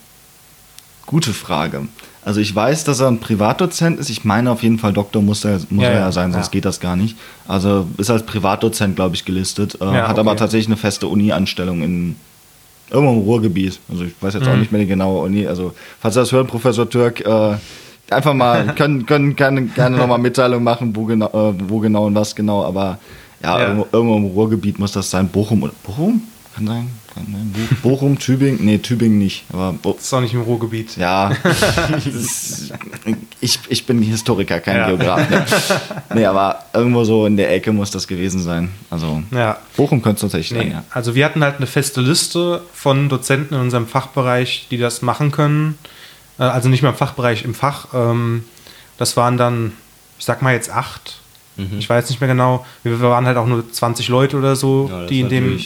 [1.05, 1.87] gute Frage.
[2.25, 4.09] Also ich weiß, dass er ein Privatdozent ist.
[4.09, 6.51] Ich meine auf jeden Fall Doktor muss er, muss Ja, er ja, sein, sonst ja.
[6.53, 7.17] geht das gar nicht.
[7.47, 9.79] Also ist als Privatdozent, glaube ich, gelistet.
[9.81, 10.39] Äh, Ja, hat aber okay.
[10.41, 12.17] tatsächlich eine feste Uni-Anstellung in
[12.91, 13.79] irgendwo im Ruhrgebiet.
[13.91, 14.53] Also ich weiß jetzt Mhm.
[14.53, 15.47] auch nicht mehr die genaue Uni.
[15.47, 17.57] Also falls Sie das hören, Professor Türk, äh,
[18.11, 22.15] einfach mal, können, können gerne, gerne nochmal Mitteilung machen, wo genau, äh, wo genau und
[22.15, 22.65] was genau.
[22.65, 22.99] Aber
[23.43, 23.65] ja, Ja.
[23.67, 25.29] Irgendwo, irgendwo im Ruhrgebiet muss das sein.
[25.29, 26.23] Bochum oder Bochum?
[26.55, 26.91] Kann sein.
[27.15, 27.55] Kann sein.
[27.83, 28.65] Bo- Bochum, Tübingen?
[28.65, 29.45] Nee, Tübingen nicht.
[29.53, 30.97] Aber Bo Das ist auch nicht im Ruhrgebiet.
[30.97, 31.31] ja,
[32.05, 32.73] ist,
[33.41, 34.87] ich, ich bin Historiker, kein Ja.
[34.89, 35.29] Geograf.
[35.31, 35.45] Ne?
[36.15, 38.71] Nee, aber irgendwo so in der Ecke muss das gewesen sein.
[38.91, 39.59] Also Ja.
[39.77, 40.85] Bochum könnte es tatsächlich Nee, sein, ja.
[40.91, 45.31] also wir hatten halt eine feste Liste von Dozenten in unserem Fachbereich, die das machen
[45.31, 45.79] können.
[46.39, 47.89] Äh, Also nicht mehr im Fachbereich, im Fach.
[47.95, 48.45] Ähm,
[48.97, 49.73] Das waren dann,
[50.19, 51.19] ich sag mal jetzt acht.
[51.57, 51.79] Mhm.
[51.79, 52.65] Ich weiß nicht mehr genau.
[52.83, 55.61] Wir waren halt auch nur 20 Leute oder so, Ja, die in dem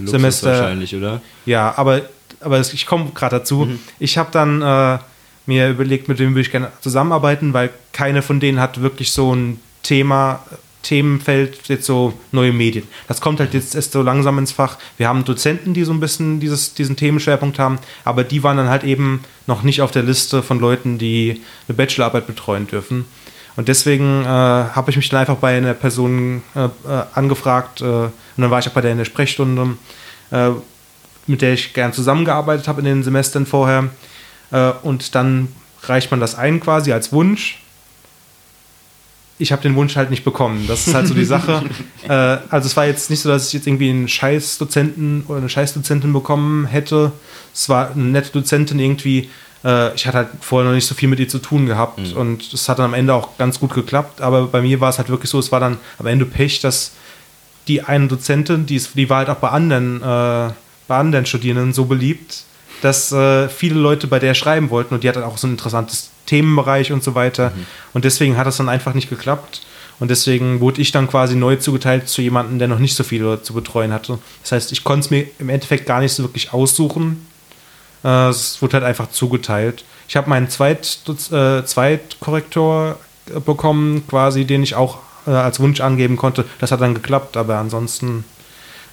[0.00, 1.20] Luxus Semester wahrscheinlich, oder?
[1.46, 2.02] Ja, aber,
[2.40, 3.68] aber ich komme gerade dazu.
[3.98, 4.98] Ich habe dann äh,
[5.46, 9.34] mir überlegt, mit wem würde ich gerne zusammenarbeiten, weil keine von denen hat wirklich so
[9.34, 10.44] ein Thema,
[10.82, 12.86] Themenfeld, jetzt so neue Medien.
[13.06, 14.78] Das kommt halt jetzt erst so langsam ins Fach.
[14.96, 18.68] Wir haben Dozenten, die so ein bisschen dieses, diesen Themenschwerpunkt haben, aber die waren dann
[18.68, 23.04] halt eben noch nicht auf der Liste von Leuten, die eine Bachelorarbeit betreuen dürfen.
[23.60, 27.84] Und deswegen äh, habe ich mich dann einfach bei einer Person äh, äh, angefragt äh,
[27.84, 29.76] und dann war ich auch bei der in der Sprechstunde,
[30.30, 30.48] äh,
[31.26, 33.90] mit der ich gern zusammengearbeitet habe in den Semestern vorher.
[34.82, 35.48] Und dann
[35.82, 37.60] reicht man das ein quasi als Wunsch.
[39.38, 40.64] Ich habe den Wunsch halt nicht bekommen.
[40.66, 41.62] Das ist halt so die Sache.
[42.08, 45.50] äh, also es war jetzt nicht so, dass ich jetzt irgendwie einen Scheißdozenten oder eine
[45.50, 47.12] Scheißdozentin bekommen hätte.
[47.52, 49.28] Es war eine nette Dozentin irgendwie.
[49.64, 52.52] Äh, ich hatte halt vorher noch nicht so viel mit ihr zu tun gehabt und
[52.52, 54.20] es hat dann am Ende auch ganz gut geklappt.
[54.20, 56.92] Aber bei mir war es halt wirklich so, es war dann am Ende Pech, dass
[57.68, 60.52] die eine Dozentin, die, ist, die war halt auch bei anderen, äh,
[60.88, 62.44] bei anderen Studierenden so beliebt,
[62.82, 65.52] dass äh, viele Leute bei der schreiben wollten und die hat dann auch so ein
[65.52, 67.52] interessantes Themenbereich und so weiter.
[67.92, 69.62] Und deswegen hat es dann einfach nicht geklappt.
[69.98, 73.42] Und deswegen wurde ich dann quasi neu zugeteilt zu jemandem, der noch nicht so viele
[73.42, 74.18] zu betreuen hatte.
[74.42, 77.26] Das heißt, ich konnte es mir im Endeffekt gar nicht so wirklich aussuchen.
[78.04, 79.84] Äh, es wurde halt einfach zugeteilt.
[80.08, 82.96] Ich habe meinen Zweit, äh, Zweitkorrektor
[83.44, 86.44] bekommen, quasi, den ich auch äh, als Wunsch angeben konnte.
[86.58, 88.24] Das hat dann geklappt, aber ansonsten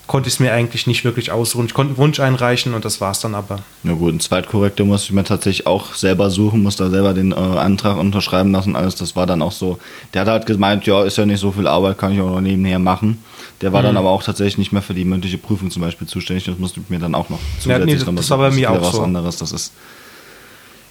[0.08, 1.66] konnte ich es mir eigentlich nicht wirklich aussuchen.
[1.66, 3.60] Ich konnte einen Wunsch einreichen und das war es dann aber.
[3.84, 7.32] Na gut, einen Zweitkorrektor muss ich mir tatsächlich auch selber suchen, muss da selber den
[7.32, 8.96] äh, Antrag unterschreiben lassen, alles.
[8.96, 9.80] Das war dann auch so.
[10.14, 12.42] Der hat halt gemeint, ja, ist ja nicht so viel Arbeit, kann ich auch noch
[12.42, 13.24] nebenher machen.
[13.62, 16.46] Der war dann aber auch tatsächlich nicht mehr für die mündliche Prüfung zum Beispiel zuständig.
[16.46, 18.72] Das musste ich mir dann auch noch Ja, nee, das- noch das war bei mir
[18.72, 19.02] auch was so.
[19.02, 19.38] anderes.
[19.38, 19.74] Das ist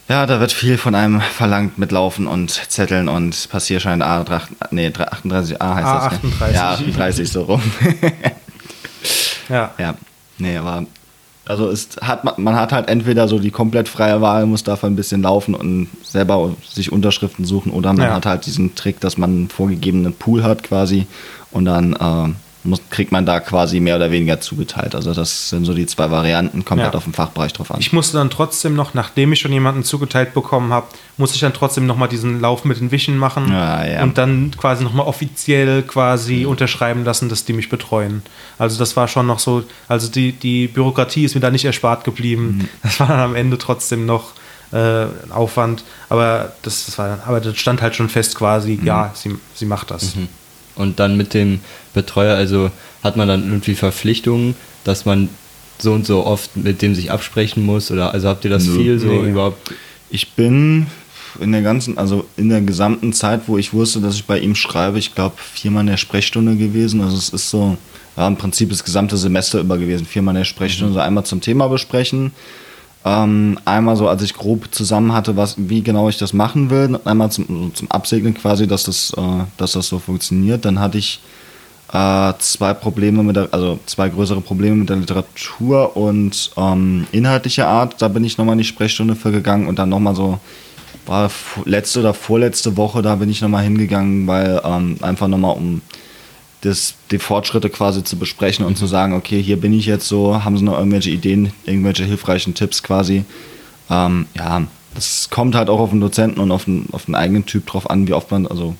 [0.08, 4.40] ja, da wird viel von einem verlangt mit Laufen und Zetteln und Passierschein A3,
[4.70, 6.22] nee, 38a heißt das.
[6.22, 6.30] Ne?
[6.40, 6.54] A38.
[6.54, 7.62] Ja, 38 so rum.
[9.48, 9.72] Ja.
[9.78, 9.94] Ja,
[10.38, 10.84] nee, aber
[11.44, 14.88] also es hat man, man hat halt entweder so die komplett freie Wahl, muss dafür
[14.88, 18.14] ein bisschen laufen und selber sich Unterschriften suchen oder man Ja.
[18.14, 21.06] hat halt diesen Trick, dass man einen vorgegebenen Pool hat quasi
[21.52, 22.32] und dann äh,
[22.66, 24.94] muss, kriegt man da quasi mehr oder weniger zugeteilt.
[24.94, 26.86] Also das sind so die zwei Varianten, kommt Ja.
[26.86, 27.80] halt auf den Fachbereich drauf an.
[27.80, 30.86] Ich musste dann trotzdem noch, nachdem ich schon jemanden zugeteilt bekommen habe,
[31.16, 34.02] muss ich dann trotzdem nochmal diesen Lauf mit den Wischen machen Ja, ja.
[34.02, 38.22] und dann quasi nochmal offiziell quasi unterschreiben lassen, dass die mich betreuen.
[38.58, 42.04] Also das war schon noch so, also die, die Bürokratie ist mir da nicht erspart
[42.04, 42.58] geblieben.
[42.58, 42.68] Mhm.
[42.82, 44.32] Das war dann am Ende trotzdem noch
[44.72, 48.78] äh, ein Aufwand, aber das, das war dann, aber das stand halt schon fest quasi,
[48.80, 48.86] Mhm.
[48.86, 50.14] ja, sie, sie macht das.
[50.76, 51.60] Und dann mit dem
[51.94, 52.70] Betreuer, also
[53.02, 54.54] hat man dann irgendwie Verpflichtungen,
[54.84, 55.28] dass man
[55.78, 57.90] so und so oft mit dem sich absprechen muss?
[57.90, 58.76] Oder also habt ihr das Nö.
[58.76, 59.30] viel so Nee.
[59.30, 59.74] überhaupt?
[60.10, 60.86] Ich bin
[61.40, 64.54] in der ganzen, also in der gesamten Zeit, wo ich wusste, dass ich bei ihm
[64.54, 67.02] schreibe, ich glaube viermal in der Sprechstunde gewesen.
[67.02, 67.76] Also es ist so,
[68.16, 70.06] ja, im Prinzip das gesamte Semester über gewesen.
[70.06, 72.32] Viermal in der Sprechstunde, so einmal zum Thema besprechen.
[73.06, 76.98] Ähm, einmal so, als ich grob zusammen hatte, was, wie genau ich das machen will.
[77.04, 80.64] Einmal zum, zum Absegnen quasi, dass das, äh, dass das so funktioniert.
[80.64, 81.20] Dann hatte ich
[81.92, 87.68] äh, zwei Probleme mit der, also zwei größere Probleme mit der Literatur und ähm, inhaltlicher
[87.68, 88.02] Art.
[88.02, 90.40] Da bin ich nochmal in die Sprechstunde für gegangen und dann nochmal so,
[91.06, 91.30] war
[91.64, 95.80] letzte oder vorletzte Woche, da bin ich nochmal hingegangen, weil ähm, einfach nochmal um
[96.62, 100.42] das, die Fortschritte quasi zu besprechen und zu sagen, okay, hier bin ich jetzt so,
[100.44, 103.24] haben Sie noch irgendwelche Ideen, irgendwelche hilfreichen Tipps quasi.
[103.90, 107.46] Ähm, ja, das kommt halt auch auf den Dozenten und auf den, auf den eigenen
[107.46, 108.74] Typ drauf an, wie oft man, also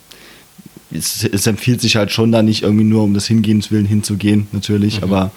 [0.90, 4.48] es, es empfiehlt sich halt schon da nicht irgendwie nur um des Hingehens willen hinzugehen,
[4.52, 5.30] natürlich, aber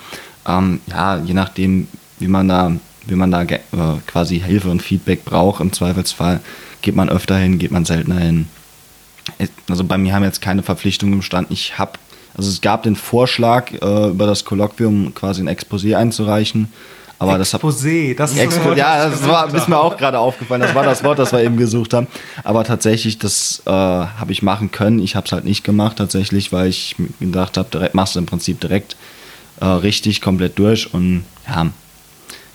[0.48, 1.88] ähm, ja, je nachdem,
[2.20, 2.72] wie man da,
[3.06, 3.60] wie man da äh,
[4.08, 6.40] quasi Hilfe und Feedback braucht, im Zweifelsfall
[6.82, 8.48] geht man öfter hin, geht man seltener hin.
[9.70, 11.52] Also bei mir haben jetzt keine Verpflichtungen im Stand.
[11.52, 11.94] Ich habe,
[12.40, 16.72] also es gab den Vorschlag, äh, über das Kolloquium quasi ein Exposé einzureichen,
[17.18, 20.18] aber das Exposé, das ist das Expo Wort, ja, das war, ist mir auch gerade
[20.18, 20.62] aufgefallen.
[20.62, 22.08] Das war das Wort, das wir eben gesucht haben.
[22.46, 25.00] Aber tatsächlich, das äh, habe ich machen können.
[25.00, 28.62] Ich habe es halt nicht gemacht, tatsächlich, weil ich gedacht habe, machst du im Prinzip
[28.62, 28.96] direkt
[29.60, 30.94] äh, richtig, komplett durch.
[30.94, 31.68] Und ja,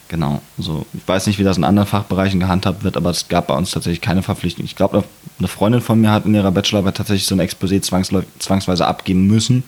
[0.09, 0.41] genau.
[0.59, 3.55] So, ich weiß nicht, wie das in anderen Fachbereichen gehandhabt wird, aber es gab bei
[3.55, 4.65] uns tatsächlich keine Verpflichtung.
[4.65, 5.05] Ich glaube,
[5.39, 7.81] eine Freundin von mir hat in ihrer Bachelorarbeit tatsächlich so ein Exposé
[8.39, 9.65] zwangsweise abgeben müssen.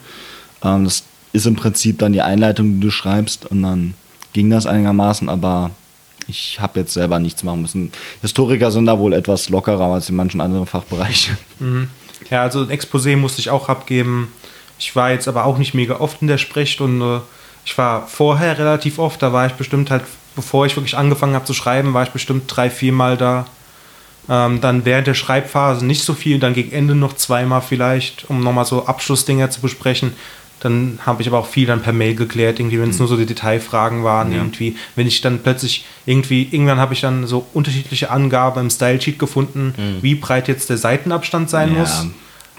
[0.63, 3.95] Ähm, das ist im Prinzip dann die Einleitung, die du schreibst und dann
[4.33, 5.71] ging das einigermaßen, aber
[6.29, 7.93] ich habe jetzt selber nichts machen müssen.
[8.21, 11.39] Historiker sind da wohl etwas lockerer als in manchen anderen Fachbereichen.
[12.31, 14.33] Ja, also ein Exposé musste ich auch abgeben.
[14.79, 17.23] Ich war jetzt aber auch nicht mega oft in der Sprechstunde.
[17.65, 20.05] Ich war vorher relativ oft, da war ich bestimmt halt,
[20.37, 23.47] bevor ich wirklich angefangen habe zu schreiben, war ich bestimmt drei, viermal da.
[24.29, 28.43] Ähm, dann während der Schreibphase nicht so viel, dann gegen Ende noch zweimal vielleicht, um
[28.43, 30.13] nochmal so Abschlussdinger zu besprechen.
[30.61, 33.17] Dann habe ich aber auch viel dann per Mail geklärt, irgendwie, wenn es nur so
[33.17, 34.77] die Detailfragen waren, irgendwie.
[34.97, 39.75] Wenn ich dann plötzlich irgendwie, irgendwann habe ich dann so unterschiedliche Angaben im Style-Sheet gefunden,
[40.01, 41.81] wie breit jetzt der Seitenabstand sein Ja.
[41.81, 42.07] muss.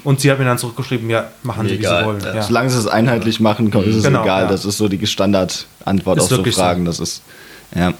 [0.04, 2.22] Und sie hat mir dann zurückgeschrieben, ja, machen Sie, wie Egal, Sie wollen.
[2.24, 2.36] ja.
[2.36, 2.44] Ja.
[2.44, 4.44] Solange sie es einheitlich machen, ist es Genau, egal.
[4.44, 4.48] ja.
[4.48, 6.62] Das ist so die Standardantwort auf so wirklich so.
[6.62, 6.86] Fragen.
[6.86, 7.24] Das ist,
[7.76, 7.93] ja.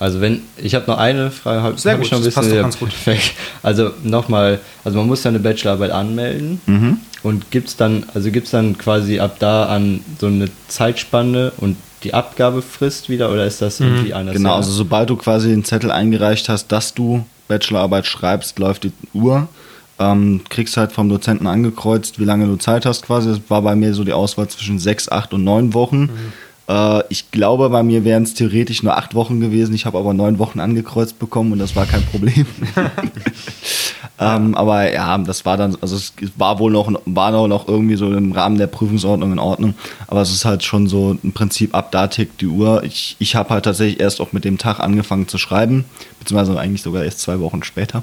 [0.00, 2.48] Also wenn, ich habe noch eine Frage, habe hab ich gut, noch ein das passt
[2.48, 2.90] bisschen ganz gut.
[2.90, 3.32] perfekt.
[3.64, 6.98] Also nochmal, also man muss ja eine Bachelorarbeit anmelden Mhm.
[7.24, 12.14] und gibt's dann, also gibt's dann quasi ab da an so eine Zeitspanne und die
[12.14, 14.36] Abgabefrist wieder oder ist das irgendwie anders?
[14.36, 18.92] Genau, also sobald du quasi den Zettel eingereicht hast, dass du Bachelorarbeit schreibst, läuft die
[19.14, 19.48] Uhr.
[19.98, 23.30] Ähm, kriegst halt vom Dozenten angekreuzt, wie lange du Zeit hast quasi.
[23.30, 26.08] Das war bei mir so die Auswahl zwischen sechs, acht und neun Wochen.
[26.68, 29.74] Äh, ich glaube, bei mir wären es theoretisch nur acht Wochen gewesen.
[29.74, 32.46] Ich habe aber neun Wochen angekreuzt bekommen und das war kein Problem.
[34.20, 37.96] ähm, aber ja, das war dann, also es war wohl noch, war noch- noch irgendwie
[37.96, 39.74] so im Rahmen der Prüfungsordnung in Ordnung.
[40.06, 42.82] Aber es ist halt schon so im Prinzip ab da tickt die Uhr.
[42.84, 45.84] Ich, ich habe halt tatsächlich erst auch mit dem Tag angefangen zu schreiben,
[46.18, 48.02] beziehungsweise eigentlich sogar erst zwei Wochen später.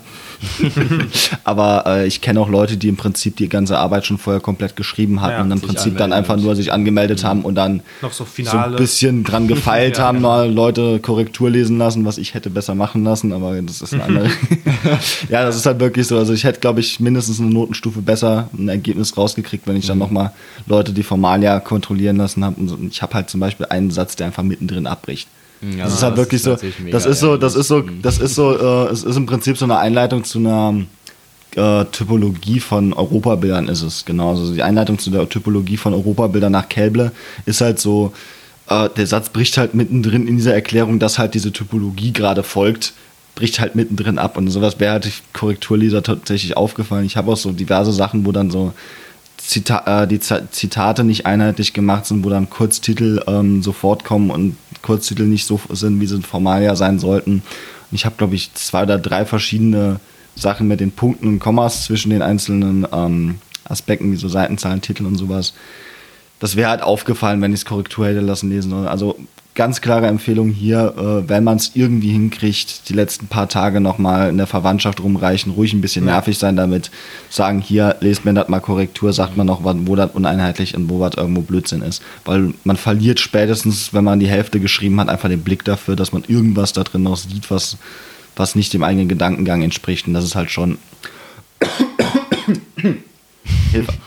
[1.44, 4.76] aber äh, ich kenne auch Leute, die im Prinzip die ganze Arbeit schon vorher komplett
[4.76, 7.56] geschrieben hatten Ja, und im Prinzip dann anmelden einfach und- nur sich angemeldet haben und
[7.56, 10.28] dann Noch so so ein bisschen dran gefeilt Ja, haben, genau.
[10.30, 14.04] mal Leute Korrektur lesen lassen, was ich hätte besser machen lassen, aber das ist eine
[14.04, 14.30] andere.
[15.30, 16.18] ja, das ist halt wirklich so.
[16.18, 19.90] Also ich hätte, glaube ich, mindestens eine Notenstufe besser ein Ergebnis rausgekriegt, wenn ich Mhm.
[19.90, 20.32] dann nochmal
[20.68, 22.56] Leute die Formalia kontrollieren lassen habe.
[22.60, 25.28] Und ich habe halt zum Beispiel einen Satz, der einfach mittendrin abbricht.
[25.62, 26.52] Ja, das ist halt wirklich so.
[26.52, 29.26] natürlich mega Das ist so, das ist so, das ist so, äh, es ist im
[29.26, 30.86] Prinzip so eine Einleitung zu einer
[31.56, 34.32] äh, Typologie von Europabildern ist es, genau.
[34.32, 37.12] Also die Einleitung zu der Typologie von Europabildern nach Kelble
[37.46, 38.14] ist halt so,
[38.68, 42.94] äh, der Satz bricht halt mittendrin in dieser Erklärung, dass halt diese Typologie gerade folgt,
[43.36, 44.38] bricht halt mittendrin ab.
[44.38, 47.06] Und sowas wäre halt Korrekturleser tatsächlich aufgefallen.
[47.06, 48.74] Ich habe auch so diverse Sachen, wo dann so
[49.48, 54.32] Zita äh, die Z Zitate nicht einheitlich gemacht sind, wo dann Kurztitel ähm, sofort kommen
[54.32, 57.44] und Kurztitel nicht so sind, wie sie formal ja sein sollten.
[57.92, 60.00] Ich habe, glaube ich, zwei oder drei verschiedene
[60.36, 65.06] Sachen mit den Punkten und Kommas zwischen den einzelnen ähm, Aspekten, wie so Seitenzahlen, Titel
[65.06, 65.54] und sowas.
[66.40, 68.74] das wäre halt aufgefallen, wenn ich es Korrektur hätte lassen lesen.
[68.74, 69.18] Also
[69.56, 74.30] ganz klare Empfehlung hier, äh, wenn man es irgendwie hinkriegt, die letzten paar Tage nochmal
[74.30, 76.92] in der Verwandtschaft rumreichen, ruhig ein bisschen nervig sein damit,
[77.30, 81.00] sagen, hier, lest mir das mal Korrektur, sagt man noch, wo das uneinheitlich und wo
[81.00, 82.04] was irgendwo Blödsinn ist.
[82.26, 86.12] Weil man verliert spätestens, wenn man die Hälfte geschrieben hat, einfach den Blick dafür, dass
[86.12, 87.78] man irgendwas da drin noch sieht, was,
[88.36, 90.06] was nicht dem eigenen Gedankengang entspricht.
[90.06, 90.78] Und das ist halt schon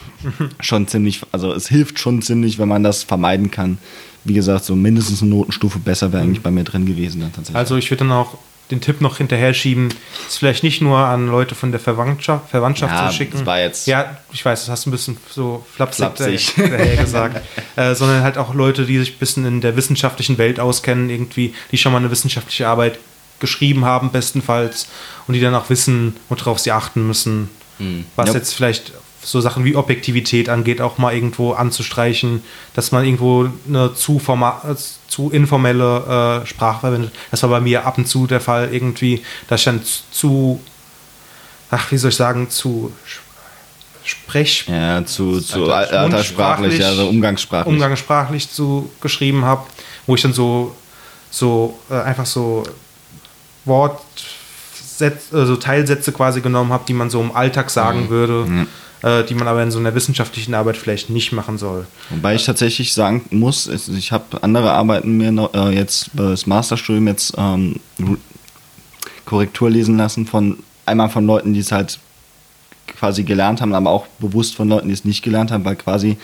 [0.61, 3.79] schon ziemlich, also es hilft schon ziemlich, wenn man das vermeiden kann.
[4.25, 7.57] Wie gesagt, so mindestens eine Notenstufe besser wäre eigentlich bei mir drin gewesen dann tatsächlich.
[7.57, 8.37] Also ich würde dann auch
[8.71, 9.89] den Tipp noch hinterher schieben,
[10.29, 13.39] es vielleicht nicht nur an Leute von der Verwandtschaft, Verwandtschaft Ja, zu schicken.
[13.39, 16.53] das war jetzt- Ja, ich weiß, das hast du ein bisschen so flapsig, Flapsig.
[16.57, 17.41] daher gesagt.
[17.77, 21.55] äh, sondern halt auch Leute, die sich ein bisschen in der wissenschaftlichen Welt auskennen, irgendwie,
[21.73, 22.99] die schon mal eine wissenschaftliche Arbeit
[23.41, 24.89] geschrieben haben, bestenfalls,
[25.27, 27.49] und die dann auch wissen, worauf sie achten müssen.
[28.17, 28.35] Was Ja.
[28.35, 28.93] jetzt vielleicht
[29.31, 32.43] so Sachen wie Objektivität angeht, auch mal irgendwo anzustreichen,
[32.75, 34.75] dass man irgendwo eine zu, forma äh,
[35.09, 37.13] zu informelle äh, Sprache verwendet.
[37.31, 40.61] Das war bei mir ab und zu der Fall irgendwie, dass ich dann zu,
[41.71, 42.93] ach, wie soll ich sagen, zu
[44.05, 47.75] Sprech, ja, zu, zu Alter- al- alterssprachlich, also umgangssprachlich.
[47.75, 49.67] umgangssprachlich zu geschrieben habe,
[50.07, 50.75] wo ich dann so,
[51.31, 52.63] so äh, einfach so
[53.67, 58.67] Wortsätze, also Teilsätze quasi genommen habe, die man so im Alltag sagen würde, äh,
[59.03, 61.87] die man aber in so einer wissenschaftlichen Arbeit vielleicht nicht machen soll.
[62.11, 67.07] Wobei ich tatsächlich sagen muss, ich habe andere Arbeiten mir noch, äh, jetzt das Masterstudium
[67.07, 67.77] jetzt ähm,
[69.25, 71.99] Korrektur lesen lassen von einmal von Leuten, die es halt
[72.87, 76.17] quasi gelernt haben, aber auch bewusst von Leuten, die es nicht gelernt haben, weil quasi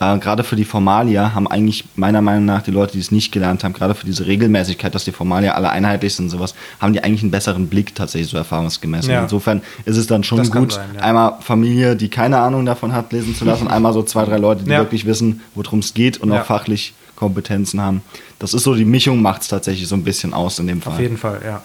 [0.00, 3.30] äh, gerade für die Formalia haben eigentlich meiner Meinung nach die Leute, die es nicht
[3.32, 6.92] gelernt haben, gerade für diese Regelmäßigkeit, dass die Formalia alle einheitlich sind und sowas, haben
[6.92, 9.06] die eigentlich einen besseren Blick tatsächlich so erfahrungsgemäß.
[9.06, 9.22] Ja.
[9.22, 11.00] Insofern ist es dann schon Das gut, sein, ja.
[11.02, 14.64] einmal Familie, die keine Ahnung davon hat, lesen zu lassen, einmal so zwei, drei Leute,
[14.64, 14.78] die Ja.
[14.78, 18.02] wirklich wissen, worum es geht und auch fachlich Kompetenzen haben.
[18.40, 20.94] Das ist so, die Mischung macht es tatsächlich so ein bisschen aus in dem Fall.
[20.94, 21.62] Auf jeden Fall, ja.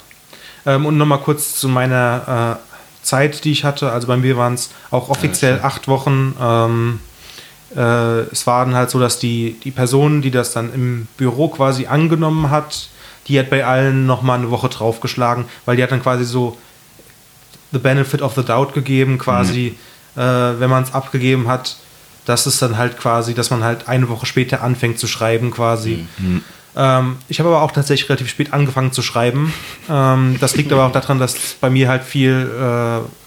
[0.66, 3.92] Ähm, und nochmal kurz zu meiner äh, Zeit, die ich hatte.
[3.92, 6.36] Also bei mir waren es auch offiziell acht Wochen.
[6.40, 7.00] Ähm,
[7.76, 11.50] äh, es war dann halt so, dass die, die Person, die das dann im Büro
[11.50, 12.90] quasi angenommen hat,
[13.28, 16.58] die hat bei allen nochmal eine Woche draufgeschlagen, weil die hat dann quasi so
[17.72, 19.78] the benefit of the doubt gegeben, quasi,
[20.16, 21.78] äh, wenn man es abgegeben hat,
[22.26, 26.06] dass es dann halt quasi, dass man halt eine Woche später anfängt zu schreiben, quasi.
[26.76, 29.54] Ähm, ich habe aber auch tatsächlich relativ spät angefangen zu schreiben.
[29.90, 32.50] Ähm, das liegt aber auch daran, dass bei mir halt viel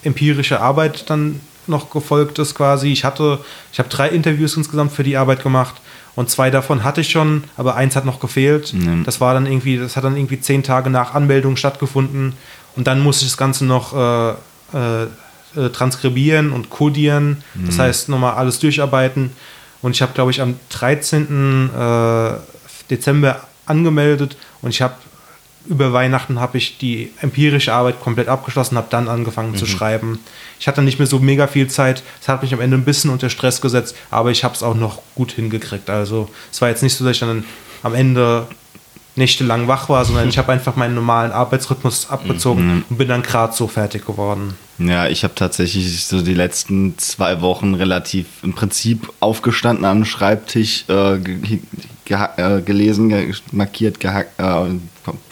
[0.04, 2.88] äh, empirische Arbeit dann noch gefolgt ist quasi.
[2.88, 3.38] Ich hatte,
[3.72, 5.76] ich habe drei Interviews insgesamt für die Arbeit gemacht
[6.14, 8.72] und zwei davon hatte ich schon, aber eins hat noch gefehlt.
[8.74, 9.04] Mhm.
[9.04, 12.34] Das war dann irgendwie, das hat dann irgendwie zehn Tage nach Anmeldung stattgefunden
[12.76, 14.30] und dann musste ich das Ganze noch äh,
[14.74, 17.44] äh, transkribieren und codieren.
[17.66, 19.32] Das heißt, nochmal alles durcharbeiten.
[19.82, 21.70] Und ich habe, glaube ich, am 13.
[21.76, 22.30] Äh,
[22.88, 24.94] Dezember angemeldet und ich habe
[25.66, 30.18] über Weihnachten habe ich die empirische Arbeit komplett abgeschlossen, habe dann angefangen zu schreiben.
[30.58, 32.02] Ich hatte nicht mehr so mega viel Zeit.
[32.20, 34.74] Es hat mich am Ende ein bisschen unter Stress gesetzt, aber ich habe es auch
[34.74, 35.88] noch gut hingekriegt.
[35.90, 37.44] Also es war jetzt nicht so, dass ich dann
[37.82, 38.46] am Ende
[39.14, 43.52] nächtelang wach war, sondern ich habe einfach meinen normalen Arbeitsrhythmus abgezogen und bin dann gerade
[43.54, 44.54] so fertig geworden.
[44.78, 50.84] Ja, ich habe tatsächlich so die letzten zwei Wochen relativ im Prinzip aufgestanden am Schreibtisch,
[50.88, 51.60] äh, ge
[52.08, 54.70] geha- äh, gelesen, ge markiert, gehackt, äh,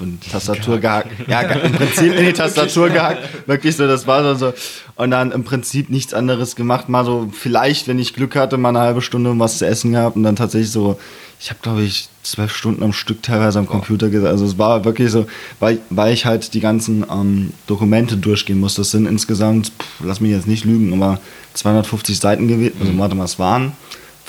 [0.00, 1.28] in die Tastatur gehackt.
[1.28, 3.46] Ja, im Prinzip in die Tastatur gehackt.
[3.46, 4.52] Wirklich so, das war so.
[4.96, 6.88] Und dann im Prinzip nichts anderes gemacht.
[6.88, 10.16] Mal so, vielleicht, wenn ich Glück hatte, mal eine halbe Stunde was zu essen gehabt
[10.16, 10.98] und dann tatsächlich so,
[11.40, 14.30] ich habe glaube ich zwölf Stunden am Stück teilweise am Computer gesessen.
[14.30, 15.26] Also es war wirklich so,
[15.58, 18.74] weil, weil ich halt die ganzen ähm, Dokumente durchgehen muss.
[18.74, 21.18] Das sind insgesamt, pff, lass mich jetzt nicht lügen, aber
[21.54, 22.76] 250 Seiten gewesen.
[22.80, 23.72] Also warte mal, es waren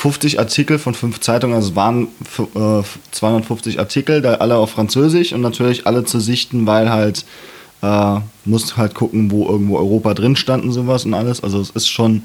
[0.02, 1.56] 50 Artikel von fünf Zeitungen.
[1.56, 2.08] Also es waren
[2.56, 7.24] äh, 250 Artikel, da alle auf Französisch und natürlich alle zu sichten, weil halt
[7.84, 11.43] äh, musst halt gucken, wo irgendwo Europa drin stand und sowas und alles.
[11.43, 12.24] Also es ist schon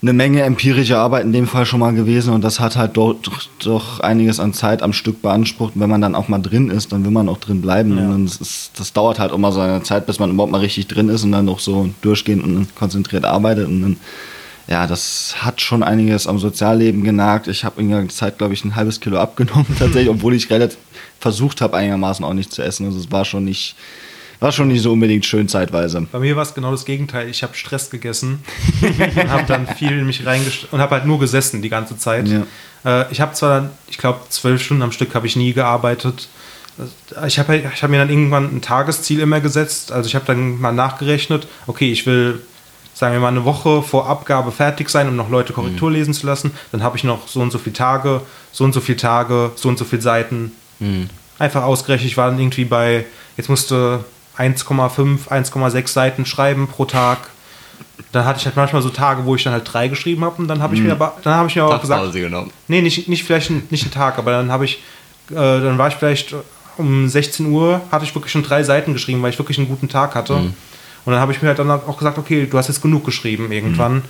[0.00, 3.14] eine Menge empirische Arbeit in dem Fall schon mal gewesen und das hat halt doch,
[3.62, 5.74] doch, einiges an Zeit am Stück beansprucht.
[5.74, 7.90] Und wenn man dann auch mal drin ist, dann will man auch drin bleiben.
[7.90, 10.86] Und dann ist, das dauert halt immer so eine Zeit, bis man überhaupt mal richtig
[10.86, 13.68] drin ist und dann auch so durchgehend und konzentriert arbeitet.
[13.68, 13.96] Und dann,
[14.68, 17.46] ja, das hat schon einiges am Sozialleben genagt.
[17.46, 20.78] Ich habe in der Zeit, glaube ich, ein halbes Kilo abgenommen tatsächlich, obwohl ich relativ
[21.20, 22.86] versucht habe, einigermaßen auch nicht zu essen.
[22.86, 23.76] Also es war schon nicht,
[24.40, 26.06] war schon nicht so unbedingt schön zeitweise.
[26.10, 27.28] Bei mir war es genau das Gegenteil.
[27.28, 28.40] Ich habe Stress gegessen
[28.82, 32.26] und habe dann viel in mich reingestellt und habe halt nur gesessen die ganze Zeit.
[32.26, 32.42] Ja.
[32.84, 36.28] Äh, ich habe zwar, dann, ich glaube, zwölf Stunden am Stück habe ich nie gearbeitet.
[37.26, 39.92] Ich habe ich hab mir dann irgendwann ein Tagesziel immer gesetzt.
[39.92, 42.40] Also ich habe dann mal nachgerechnet, okay, ich will
[42.96, 46.26] sagen wir mal, eine Woche vor Abgabe fertig sein, um noch Leute Korrektur lesen zu
[46.26, 46.52] lassen.
[46.72, 48.22] Dann habe ich noch so und so viele Tage,
[48.52, 50.52] so und so viele Tage, so und so viele Seiten.
[51.38, 53.04] Einfach ausgerechnet, ich war dann irgendwie bei,
[53.36, 54.02] jetzt musste
[54.38, 57.18] 1,5, 1,6 Seiten schreiben pro Tag.
[58.12, 60.48] Dann hatte ich halt manchmal so Tage, wo ich dann halt drei geschrieben habe und
[60.48, 62.50] dann habe ich mir aber, dann habe ich mir auch gesagt, genommen.
[62.66, 64.82] Nee, nicht, nicht vielleicht ein, nicht einen Tag, aber dann habe ich,
[65.30, 66.34] äh, dann war ich vielleicht
[66.78, 69.90] um 16 Uhr, hatte ich wirklich schon drei Seiten geschrieben, weil ich wirklich einen guten
[69.90, 70.40] Tag hatte.
[71.06, 73.50] Und dann habe ich mir halt dann auch gesagt, okay, du hast jetzt genug geschrieben
[73.50, 74.02] irgendwann.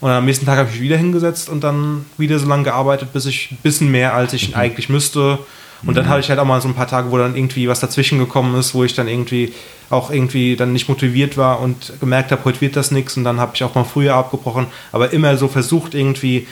[0.00, 3.12] Und am nächsten Tag habe ich mich wieder hingesetzt und dann wieder so lange gearbeitet,
[3.12, 5.38] bis ich ein bisschen mehr, als ich eigentlich müsste.
[5.84, 7.80] Und dann hatte ich halt auch mal so ein paar Tage, wo dann irgendwie was
[7.80, 9.52] dazwischen gekommen ist, wo ich dann irgendwie
[9.88, 13.16] auch irgendwie dann nicht motiviert war und gemerkt habe, heute wird das nichts.
[13.16, 16.46] Und dann habe ich auch mal früher abgebrochen, aber immer so versucht, irgendwie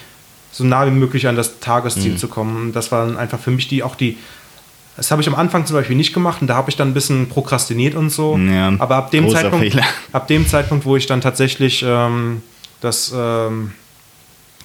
[0.51, 2.73] so nah wie möglich an das Tagesziel zu kommen.
[2.73, 4.17] Das war dann einfach für mich die auch die.
[4.99, 6.95] Das habe ich am Anfang zum Beispiel nicht gemacht und da habe ich dann ein
[6.95, 8.37] bisschen prokrastiniert und so.
[8.37, 9.85] Ja, aber ab dem, Zeitpunkt, Fehler.
[10.13, 12.43] ab dem Zeitpunkt, wo ich dann tatsächlich ähm,
[12.81, 13.75] das, ähm,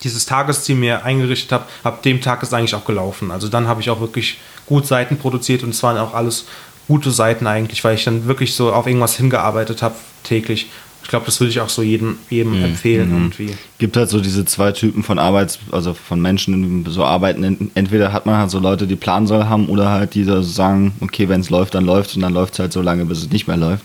[0.04, 3.30] dieses Tagesziel mir eingerichtet habe, ab dem Tag ist eigentlich auch gelaufen.
[3.30, 6.48] Also dann habe ich auch wirklich gut Seiten produziert und es waren auch alles
[6.88, 10.72] gute Seiten eigentlich, weil ich dann wirklich so auf irgendwas hingearbeitet habe täglich.
[11.04, 12.64] Ich glaube, das würde ich auch so jedem, jedem Mhm.
[12.66, 13.54] empfehlen irgendwie.
[13.78, 17.44] gibt halt so diese zwei Typen von Arbeits-, also von Menschen, die so arbeiten.
[17.44, 20.94] Ent- Entweder hat man halt so Leute, die Plansoll haben oder halt die da sagen,
[21.02, 23.30] okay, wenn es läuft, dann läuft und dann läuft es halt so lange, bis es
[23.30, 23.84] nicht mehr läuft.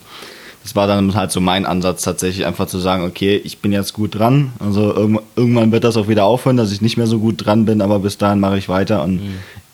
[0.62, 3.93] Das war dann halt so mein Ansatz tatsächlich, einfach zu sagen, okay, ich bin jetzt
[3.95, 4.53] gut dran.
[4.59, 7.64] Also irgend- irgendwann wird das auch wieder aufhören, dass ich nicht mehr so gut dran
[7.64, 9.21] bin, aber bis dahin mache ich weiter und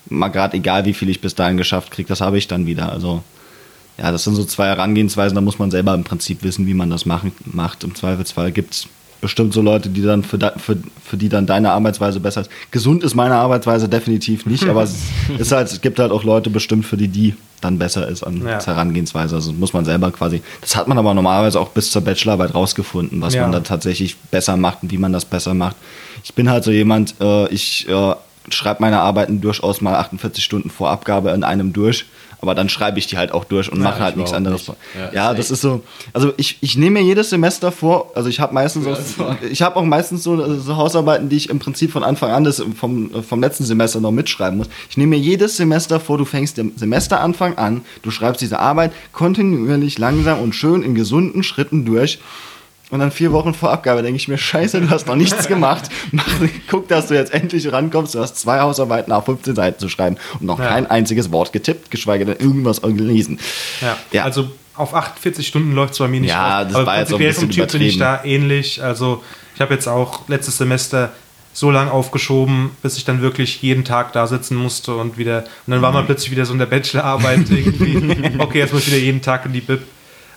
[0.09, 2.93] mal gerade egal, wie viel ich bis dahin geschafft kriege, das habe ich dann wieder.
[2.93, 3.23] Also
[3.99, 6.91] ja, das sind so zwei Herangehensweisen, da muss man selber im Prinzip wissen, wie man
[6.91, 7.85] das machen, macht.
[7.85, 8.87] Im Zweifelsfall gibt es
[9.21, 12.51] bestimmt so Leute, die dann für, für, für die dann deine Arbeitsweise besser ist.
[12.71, 14.97] Gesund ist meine Arbeitsweise definitiv nicht, aber es,
[15.39, 18.43] ist halt, es gibt halt auch Leute bestimmt, für die die dann besser ist an
[18.47, 18.63] Ja.
[18.63, 19.35] Herangehensweise.
[19.37, 23.23] Also muss man selber quasi, das hat man aber normalerweise auch bis zur Bachelorarbeit rausgefunden,
[23.23, 23.43] was Ja.
[23.43, 25.77] man da tatsächlich besser macht und wie man das besser macht.
[26.23, 28.15] Ich bin halt so jemand, äh, ich äh,
[28.51, 32.05] schreibe meine Arbeiten durchaus mal 48 Stunden vor Abgabe in einem durch.
[32.45, 34.69] Aber dann schreibe ich die halt auch durch und mache halt ich nichts anderes.
[34.69, 34.79] nicht.
[34.95, 35.83] Ja, Ja, das ist so.
[36.13, 39.77] Also ich, ich nehme mir jedes Semester vor, also ich habe meistens auch, ich habe
[39.77, 43.41] auch meistens so, so Hausarbeiten, die ich im Prinzip von Anfang an des, vom, vom
[43.41, 44.69] letzten Semester noch mitschreiben muss.
[44.91, 48.93] Ich nehme mir jedes Semester vor, du fängst im Semesteranfang an, du schreibst diese Arbeit
[49.13, 52.19] kontinuierlich langsam und schön in gesunden Schritten durch.
[52.95, 55.89] Und dann vier Wochen vor Abgabe denke ich mir, scheiße, du hast noch nichts gemacht.
[56.13, 56.25] Mach,
[56.71, 58.15] guck, dass du jetzt endlich rankommst.
[58.15, 60.69] Du hast zwei Hausarbeiten auf 15 Seiten zu schreiben und noch Ja.
[60.69, 63.41] kein einziges Wort getippt, geschweige denn irgendwas gelesen.
[63.81, 63.97] Ja.
[64.13, 64.23] Ja.
[64.23, 66.67] Also auf 48 Stunden läuft es bei mir nicht Ja, auf.
[66.69, 68.81] das aber war jetzt auch ein bisschen Typ bin ich da ähnlich.
[68.81, 69.25] Also
[69.57, 71.11] ich habe jetzt auch letztes Semester
[71.53, 75.73] so lange aufgeschoben, bis ich dann wirklich jeden Tag da sitzen musste und wieder und
[75.73, 75.95] dann war Mhm.
[75.97, 78.39] man plötzlich wieder so in der Bachelorarbeit irgendwie.
[78.39, 79.81] okay, jetzt muss ich wieder jeden Tag in die Bib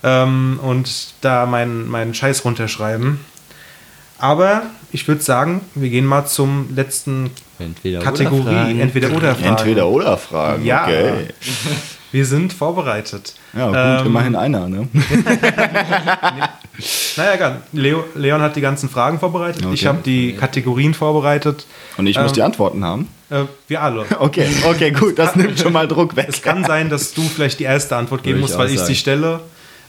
[0.03, 3.19] ähm, und da meinen meinen Scheiß runterschreiben.
[4.19, 7.29] Aber ich würde sagen, wir gehen mal zum letzten
[7.59, 8.79] Entweder Kategorie, oder Fragen.
[8.79, 9.43] entweder oder Fragen.
[9.45, 10.65] Entweder oder Fragen.
[10.65, 10.83] Ja.
[10.83, 11.11] Okay.
[12.13, 13.35] Wir sind vorbereitet.
[13.53, 14.87] Ja, gut, Ähm, immerhin einer, ne?
[17.17, 17.61] Naja, egal.
[17.73, 19.63] Leo, Leon hat die ganzen Fragen vorbereitet.
[19.73, 19.87] Ich Okay.
[19.87, 21.65] habe die Kategorien vorbereitet.
[21.97, 23.09] Und ich muss ähm, die Antworten haben.
[23.29, 24.05] Äh, wir alle.
[24.19, 26.27] Okay, okay, gut, das nimmt schon mal Druck weg.
[26.29, 28.95] Es kann sein, dass du vielleicht die erste Antwort geben musst, ich weil ich sie
[28.95, 29.41] stelle.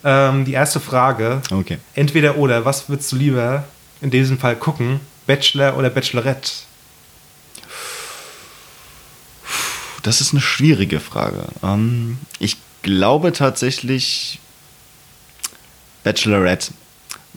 [0.04, 1.78] Ähm, die erste Frage: Okay.
[1.94, 3.64] Entweder oder, was würdest du lieber
[4.00, 5.00] in diesem Fall gucken?
[5.26, 6.50] Bachelor oder Bachelorette?
[10.02, 11.44] Das ist eine schwierige Frage.
[11.62, 14.40] Ähm, ich glaube tatsächlich
[16.04, 16.72] Bachelorette.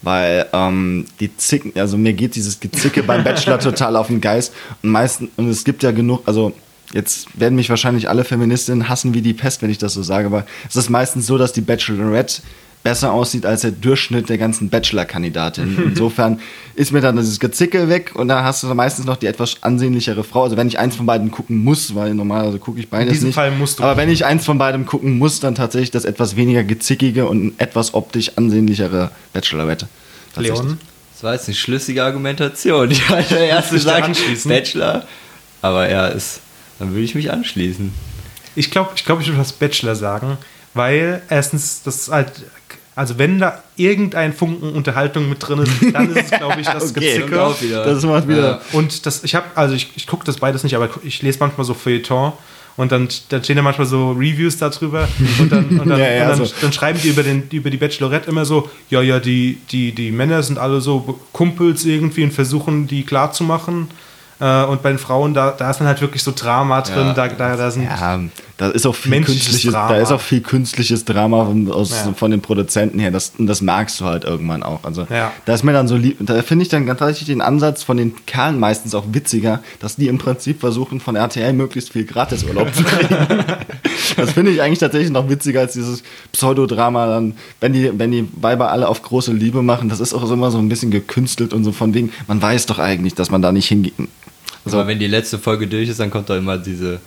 [0.04, 4.54] Weil ähm, die Zicken, also mir geht dieses Gezicke beim Bachelor total auf den Geist.
[4.82, 6.54] Und meistens, und es gibt ja genug, also
[6.94, 10.28] jetzt werden mich wahrscheinlich alle Feministinnen hassen wie die Pest, wenn ich das so sage,
[10.28, 12.42] aber es ist meistens so, dass die Bachelorette
[12.84, 15.78] besser aussieht als der Durchschnitt der ganzen Bachelor-Kandidaten.
[15.90, 16.40] Insofern
[16.76, 20.24] ist mir dann dieses Gezicke weg und dann hast du meistens noch die etwas ansehnlichere
[20.24, 20.44] Frau.
[20.44, 23.28] Also wenn ich eins von beiden gucken muss, weil normalerweise gucke ich beides In diesem
[23.28, 23.36] nicht.
[23.36, 23.84] Fall musst du.
[23.84, 27.54] Aber wenn ich eins von beidem gucken muss, dann tatsächlich das etwas weniger gezickige und
[27.60, 29.88] etwas optisch ansehnlichere Bachelorette.
[30.38, 30.80] Leon?
[31.14, 32.90] Das war jetzt eine schlüssige Argumentation.
[32.92, 34.50] Ich hatte erst anschließen?
[34.50, 35.06] Bachelor.
[35.62, 36.42] Aber ja, ist,
[36.82, 37.94] dann würde ich mich anschließen.
[38.56, 40.38] Ich glaube, ich, glaub, ich würde was Bachelor sagen,
[40.74, 42.32] weil erstens, das ist halt.
[42.94, 46.92] Also, wenn da irgendein Funken Unterhaltung mit drin ist, dann ist es, glaube ich, das
[46.92, 47.00] Okay.
[47.00, 47.30] Gezicke.
[47.30, 47.86] Kommt auch wieder.
[47.86, 48.62] Das macht wieder.
[48.74, 51.66] Und das, ich habe, also ich, ich gucke das beides nicht, aber ich lese manchmal
[51.66, 52.34] so Feuilleton
[52.76, 55.08] und dann, dann stehen da manchmal so Reviews darüber
[55.40, 56.54] und dann, und dann, Ja, ja, und dann, so.
[56.62, 60.12] dann schreiben die über, den, über die Bachelorette immer so, ja, ja, die, die, die
[60.12, 63.88] Männer sind alle so Kumpels irgendwie und versuchen die klar zu machen.
[64.42, 67.08] Äh, und bei den Frauen, da, da ist dann halt wirklich so Drama drin.
[67.08, 67.14] Ja.
[67.14, 68.20] Da, da, da sind Ja,
[68.58, 69.90] da ist auch viel künstliches, Drama.
[69.94, 72.14] da ist auch viel künstliches Drama von, aus, Ja.
[72.14, 73.12] von den Produzenten her.
[73.12, 74.84] Das, das merkst du halt irgendwann auch.
[74.84, 75.32] Also Ja.
[75.46, 77.98] da ist mir dann so lieb, da finde ich dann ganz tatsächlich den Ansatz von
[77.98, 82.74] den Kerlen meistens auch witziger, dass die im Prinzip versuchen, von RTL möglichst viel Gratisurlaub
[82.74, 83.16] zu kriegen.
[84.18, 88.28] das finde ich eigentlich tatsächlich noch witziger als dieses Pseudodrama dann, wenn die, wenn die
[88.36, 91.64] Weiber alle auf große Liebe machen, das ist auch immer so ein bisschen gekünstelt und
[91.64, 93.94] so von wegen, man weiß doch eigentlich, dass man da nicht hingeht.
[94.66, 97.00] Also, Aber wenn die letzte Folge durch ist, dann kommt doch immer diese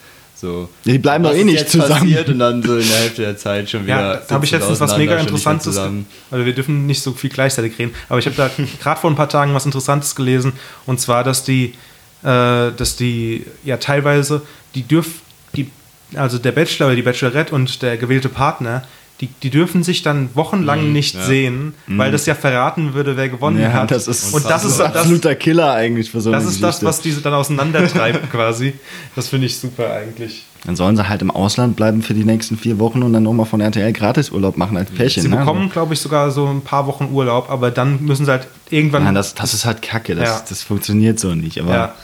[0.44, 0.68] so.
[0.84, 2.00] Ja, die bleiben doch eh nicht jetzt zusammen.
[2.00, 4.00] Passiert und dann so in der Hälfte der Zeit schon wieder.
[4.00, 5.78] Ja, da habe ich letztens was mega Interessantes.
[5.78, 5.96] Also
[6.30, 8.50] wir dürfen nicht so viel gleichzeitig reden, aber ich habe da
[8.82, 10.52] gerade vor ein paar Tagen was Interessantes gelesen
[10.86, 11.74] und zwar, dass die,
[12.22, 14.42] äh, dass die ja teilweise
[14.74, 15.14] die dürfen,
[15.54, 15.70] die,
[16.14, 18.82] also der Bachelor oder die Bachelorette und der gewählte Partner,
[19.20, 21.22] die, die dürfen sich dann wochenlang nicht ja.
[21.22, 23.62] sehen, weil das ja verraten würde, wer gewonnen Mhm.
[23.62, 23.90] Ja, hat.
[23.92, 26.76] das ist, und das ist ein das, absoluter Killer eigentlich für so das ist das,
[26.80, 26.86] Geschichte.
[26.86, 28.74] was diese dann auseinandertreibt quasi.
[29.14, 30.44] Das finde ich super eigentlich.
[30.66, 33.46] Dann sollen sie halt im Ausland bleiben für die nächsten vier Wochen und dann nochmal
[33.46, 35.22] von RTL Gratisurlaub machen als Pärchen.
[35.22, 35.36] Sie ne?
[35.36, 39.04] bekommen, glaube ich, sogar so ein paar Wochen Urlaub, aber dann müssen sie halt irgendwann.
[39.04, 40.14] Nein, das, das ist halt kacke.
[40.16, 40.42] Das, Ja.
[40.48, 41.60] das funktioniert so nicht.
[41.60, 41.94] Aber ja.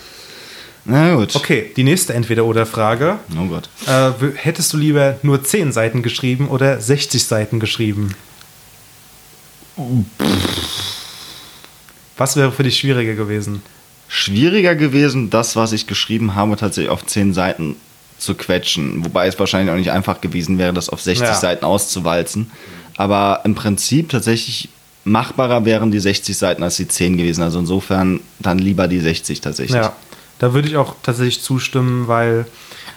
[0.84, 1.36] Na gut.
[1.36, 3.18] Okay, die nächste Entweder-Oder-Frage.
[3.38, 3.68] Oh Gott.
[3.86, 8.14] Äh, hättest du lieber nur 10 Seiten geschrieben oder 60 Seiten geschrieben?
[12.16, 13.62] Was wäre für dich schwieriger gewesen?
[14.08, 17.76] Schwieriger gewesen, das, was ich geschrieben habe, tatsächlich auf zehn Seiten
[18.18, 19.04] zu quetschen.
[19.04, 21.34] Wobei es wahrscheinlich auch nicht einfach gewesen wäre, das auf 60 Ja.
[21.34, 22.50] Seiten auszuwalzen.
[22.96, 24.68] Aber im Prinzip tatsächlich
[25.04, 27.42] machbarer wären die 60 Seiten als die 10 gewesen.
[27.42, 29.80] Also insofern dann lieber die 60 tatsächlich.
[29.80, 29.94] Ja,
[30.40, 32.46] da würde ich auch tatsächlich zustimmen, weil,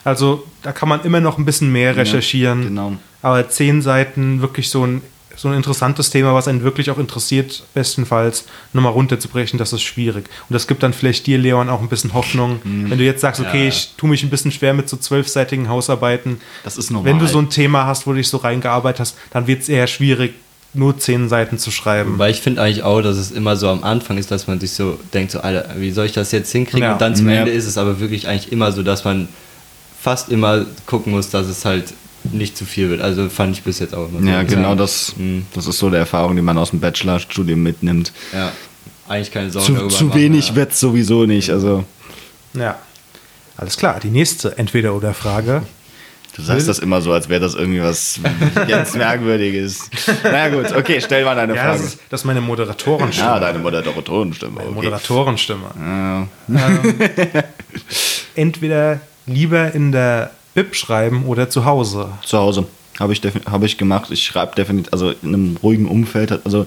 [0.04, 2.64] also da kann man immer noch ein bisschen mehr recherchieren.
[2.64, 2.94] genau.
[3.22, 5.02] Aber 10 Seiten wirklich so ein,
[5.36, 10.26] so ein interessantes Thema, was einen wirklich auch interessiert, bestenfalls nochmal runterzubrechen, das ist schwierig.
[10.48, 12.60] Und das gibt dann vielleicht dir, Leon, auch ein bisschen Hoffnung.
[12.64, 12.90] Mhm.
[12.92, 13.70] Wenn du jetzt sagst, okay, Ja.
[13.70, 16.40] ich tue mich ein bisschen schwer mit so zwölfseitigen Hausarbeiten.
[16.64, 17.12] Das ist normal.
[17.12, 19.70] Wenn du so ein Thema hast, wo du dich so reingearbeitet hast, dann wird es
[19.70, 20.34] eher schwierig,
[20.74, 22.18] nur 10 Seiten zu schreiben.
[22.18, 24.72] Weil ich finde eigentlich auch, dass es immer so am Anfang ist, dass man sich
[24.72, 26.84] so denkt, so, Alter, wie soll ich das jetzt hinkriegen?
[26.84, 26.94] Ja.
[26.94, 27.40] Und dann zum Ja.
[27.42, 29.28] Ende ist es aber wirklich eigentlich immer so, dass man
[30.02, 31.94] fast immer gucken muss, dass es halt
[32.32, 33.02] nicht zu viel wird.
[33.02, 34.26] Also fand ich bis jetzt auch immer so.
[34.28, 35.46] Ja, genau das, Mhm.
[35.54, 38.12] das ist so der Erfahrung, die man aus dem Bachelorstudium mitnimmt.
[38.34, 38.52] Ja,
[39.08, 40.56] eigentlich keine Sorgen Zu, darüber zu machen, wenig ja.
[40.56, 41.50] wird's sowieso nicht.
[41.50, 41.84] Also
[42.54, 42.80] Ja.
[43.58, 45.62] Alles klar, die nächste Entweder-Oder-Frage.
[46.36, 48.20] Du sagst das immer so, als wäre das irgendwie was
[48.68, 49.90] ganz Merkwürdiges.
[50.24, 51.78] Na ja, gut, okay, stell mal deine Ja, Frage.
[51.78, 53.28] das ist, das ist meine Moderatorenstimme.
[53.30, 54.60] Ja, deine Moderatorenstimme.
[54.62, 54.72] Okay.
[54.74, 55.66] Moderatorenstimme.
[55.80, 56.28] Ja.
[58.36, 62.10] Entweder lieber in der Bib schreiben oder zu Hause.
[62.24, 62.66] Zu Hause
[63.00, 64.12] habe ich, hab ich gemacht.
[64.12, 66.40] Ich schreibe definitiv, also in einem ruhigen Umfeld.
[66.46, 66.66] Also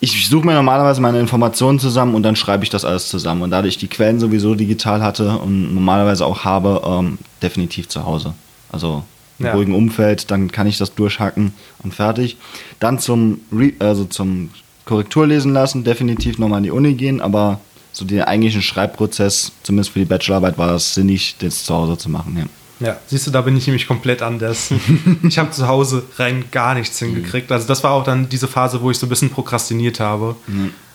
[0.00, 3.40] ich suche mir normalerweise meine Informationen zusammen und dann schreibe ich das alles zusammen.
[3.42, 8.04] Und da ich die Quellen sowieso digital hatte und normalerweise auch habe, ähm, definitiv zu
[8.04, 8.34] Hause.
[8.74, 9.04] Also
[9.38, 9.54] im Ja.
[9.54, 12.36] ruhigen Umfeld, dann kann ich das durchhacken und fertig.
[12.78, 14.50] Dann zum, Re also zum
[14.84, 17.58] Korrektur lesen lassen, definitiv nochmal in die Uni gehen, aber
[17.92, 22.10] so den eigentlichen Schreibprozess, zumindest für die Bachelorarbeit, war es sinnig, das zu Hause zu
[22.10, 22.36] machen.
[22.36, 22.44] Ja.
[22.80, 24.70] Ja, siehst du, da bin ich nämlich komplett anders.
[25.22, 27.50] ich habe zu Hause rein gar nichts hingekriegt.
[27.52, 30.34] Also das war auch dann diese Phase, wo ich so ein bisschen prokrastiniert habe.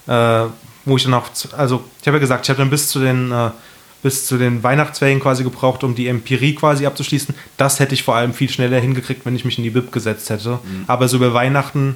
[0.06, 0.46] Äh,
[0.86, 3.32] wo ich dann auch, also ich habe ja gesagt, ich habe dann bis zu den
[3.32, 3.50] äh,
[4.02, 7.36] bis zu den Weihnachtsferien quasi gebraucht, um die Empirie quasi abzuschließen.
[7.58, 10.30] Das hätte ich vor allem viel schneller hingekriegt, wenn ich mich in die Bib gesetzt
[10.30, 10.60] hätte.
[10.88, 11.96] Aber so über Weihnachten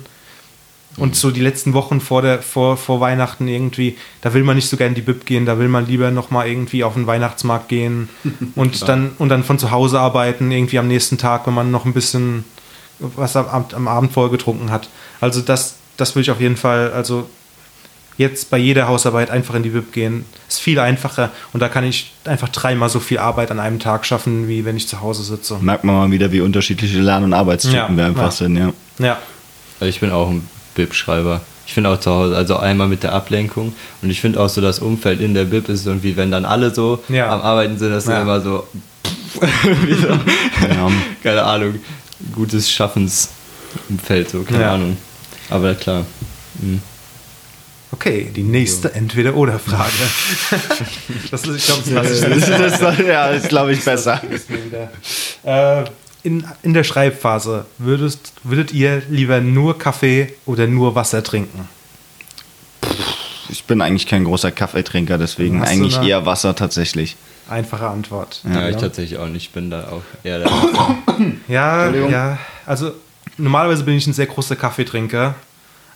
[0.97, 4.69] und so die letzten Wochen vor, der, vor, vor Weihnachten irgendwie, da will man nicht
[4.69, 7.67] so gerne in die Bib gehen, da will man lieber nochmal irgendwie auf den Weihnachtsmarkt
[7.69, 8.09] gehen
[8.55, 11.85] und, dann, und dann von zu Hause arbeiten, irgendwie am nächsten Tag, wenn man noch
[11.85, 12.43] ein bisschen
[12.99, 14.89] was am, Abend- am Abend vorher getrunken hat.
[15.19, 17.27] Also das, das will ich auf jeden Fall, also
[18.18, 20.26] jetzt bei jeder Hausarbeit einfach in die Bib gehen.
[20.47, 24.05] Ist viel einfacher und da kann ich einfach dreimal so viel Arbeit an einem Tag
[24.05, 25.57] schaffen, wie wenn ich zu Hause sitze.
[25.61, 28.32] Merkt man mal wieder, wie unterschiedliche Lern- und Arbeitstypen Ja, wir einfach ja.
[28.32, 28.74] sind, ja.
[28.99, 29.18] Ja,
[29.80, 31.41] Also ich bin auch ein Bib-Schreiber.
[31.66, 34.59] Ich finde auch zu Hause, also einmal mit der Ablenkung und ich finde auch so,
[34.61, 37.32] das Umfeld in der Bib ist irgendwie, wenn dann alle so Ja.
[37.34, 38.68] am Arbeiten sind, das ist immer so,
[39.86, 40.91] wie so ja.
[41.24, 41.76] keine Ahnung,
[42.36, 44.74] gutes Schaffensumfeld, so, keine Ja.
[44.74, 44.97] Ahnung.
[45.49, 46.05] Aber klar.
[46.61, 46.82] Mhm.
[47.93, 49.91] Okay, die nächste Entweder-Oder-Frage.
[51.31, 54.21] das ist, ich glaube, das Das ist, ja, ist glaube ich besser.
[55.43, 55.83] Äh,
[56.23, 61.67] in, in der Schreibphase, würdest, würdet ihr lieber nur Kaffee oder nur Wasser trinken?
[63.49, 67.15] Ich bin eigentlich kein großer Kaffeetrinker, deswegen Hast eigentlich eher Wasser tatsächlich.
[67.49, 68.41] Einfache Antwort.
[68.51, 69.43] Ja, ich tatsächlich auch nicht.
[69.43, 70.49] Ich bin da auch eher der.
[71.47, 72.37] Ja, ja.
[72.65, 72.93] Also
[73.37, 75.35] normalerweise bin ich ein sehr großer Kaffeetrinker,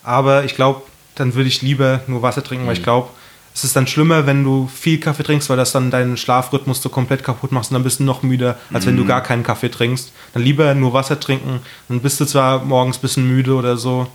[0.04, 0.82] aber ich glaube,
[1.20, 3.10] dann würde ich lieber nur Wasser trinken, weil ich glaube,
[3.54, 6.90] Es ist dann schlimmer, wenn du viel Kaffee trinkst, weil das dann deinen Schlafrhythmus so
[6.90, 9.08] komplett kaputt machst und dann bist du noch müder, als wenn du Mhm.
[9.08, 10.12] gar keinen Kaffee trinkst.
[10.36, 14.06] Dann lieber nur Wasser trinken, dann bist du zwar morgens ein bisschen müde oder so,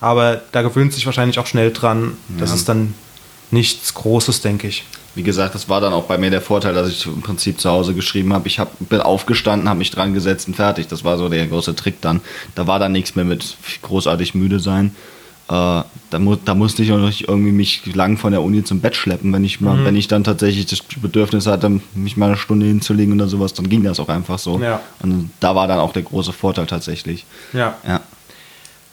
[0.00, 2.16] aber da gewöhnt sich wahrscheinlich auch schnell dran.
[2.38, 2.54] Das Ja.
[2.54, 2.94] ist dann
[3.50, 4.84] nichts Großes, denke ich.
[5.16, 7.68] Wie gesagt, das war dann auch bei mir der Vorteil, dass ich im Prinzip zu
[7.70, 8.46] Hause geschrieben habe.
[8.46, 10.86] Ich hab, bin aufgestanden, habe mich dran gesetzt und fertig.
[10.86, 12.20] Das war so der große Trick dann.
[12.54, 14.94] Da war dann nichts mehr mit großartig müde sein.
[15.48, 18.80] Äh, da, mu da musste ich auch nicht irgendwie mich lang von der Uni zum
[18.80, 19.32] Bett schleppen.
[19.32, 23.14] Wenn ich, mal, wenn ich dann tatsächlich das Bedürfnis hatte, mich mal eine Stunde hinzulegen
[23.14, 24.60] oder sowas, dann ging das auch einfach so.
[24.60, 24.80] Ja.
[25.02, 27.24] Und da war dann auch der große Vorteil tatsächlich.
[27.52, 27.76] Ja.
[27.86, 28.00] Ja.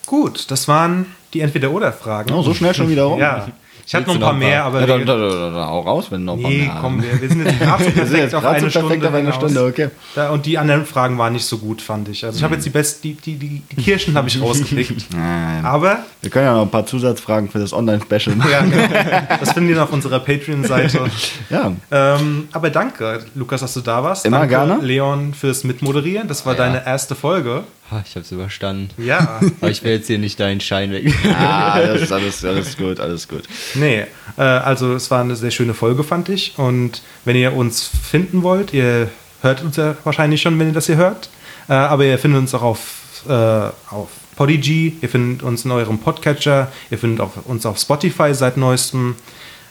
[0.05, 2.33] Gut, das waren die Entweder-Oder-Fragen.
[2.33, 3.19] Oh, so schnell schon wieder rum?
[3.19, 3.47] Ja.
[3.89, 6.35] Ich hatte noch ein paar mehr, aber Ja, dann, dann, dann, hau raus, wenn noch
[6.35, 6.81] ein paar Nee, mehr hast.
[6.81, 9.07] komm, wir, wir sind jetzt gerade so Wir sind perfekt jetzt auf eine perfekt Stunde.
[9.07, 9.33] auf eine.
[9.33, 9.87] Stunde, okay.
[10.13, 12.23] Da, und die anderen Fragen waren nicht so gut, fand ich.
[12.23, 15.07] Also ich habe jetzt die besten, die, die, die, die Kirschen habe ich rausgekriegt.
[15.11, 15.65] Nein.
[15.65, 18.51] Aber, Wir können ja noch ein paar Zusatzfragen für das Online-Special machen.
[18.51, 19.27] ja, genau.
[19.39, 21.01] das finden wir auf unserer Patreon-Seite.
[21.49, 21.71] Ja.
[21.89, 24.23] Ähm, aber danke, Lukas, dass du da warst.
[24.23, 24.77] Immer danke, gerne.
[24.83, 26.27] Leon, fürs Mitmoderieren.
[26.27, 26.59] Das war Ja.
[26.59, 27.63] deine erste Folge.
[27.91, 28.89] Ah, Ich habe es überstanden.
[29.03, 29.39] Ja.
[29.61, 31.11] Aber ich will jetzt hier nicht deinen Schein weg.
[31.33, 33.43] Ah, das ist alles, alles gut, alles gut.
[33.73, 34.05] Nee,
[34.37, 36.53] äh, also es war eine sehr schöne Folge, fand ich.
[36.57, 39.09] Und wenn ihr uns finden wollt, ihr
[39.41, 41.29] hört uns ja wahrscheinlich schon, wenn ihr das hier hört.
[41.67, 42.79] Äh, aber ihr findet uns auch auf,
[43.27, 48.55] äh, auf Podigy, ihr findet uns in eurem Podcatcher, ihr findet uns auf Spotify seit
[48.57, 49.15] neuestem.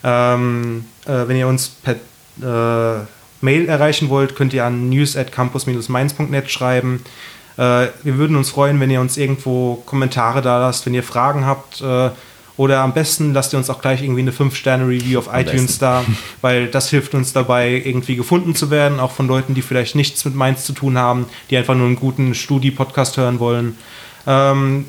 [0.04, 1.96] Ähm, äh, wenn ihr uns per
[3.40, 7.02] Mail erreichen wollt, könnt ihr an news at campus-mainz.net schreiben.
[7.58, 11.44] Äh, wir würden uns freuen, wenn ihr uns irgendwo Kommentare da lasst, wenn ihr Fragen
[11.44, 11.82] habt.
[11.82, 12.10] Äh,
[12.56, 15.80] oder am besten lasst ihr uns auch gleich irgendwie eine 5-Sterne-Review auf iTunes besten.
[15.80, 16.04] da,
[16.40, 20.24] weil das hilft uns dabei, irgendwie gefunden zu werden, auch von Leuten, die vielleicht nichts
[20.24, 23.76] mit Mainz zu tun haben, die einfach nur einen guten Studi-Podcast hören wollen.
[24.26, 24.86] Ähm,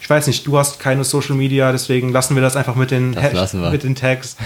[0.00, 3.10] ich weiß nicht, du hast keine Social Media, deswegen lassen wir das einfach mit den,
[3.70, 4.36] mit den Tags.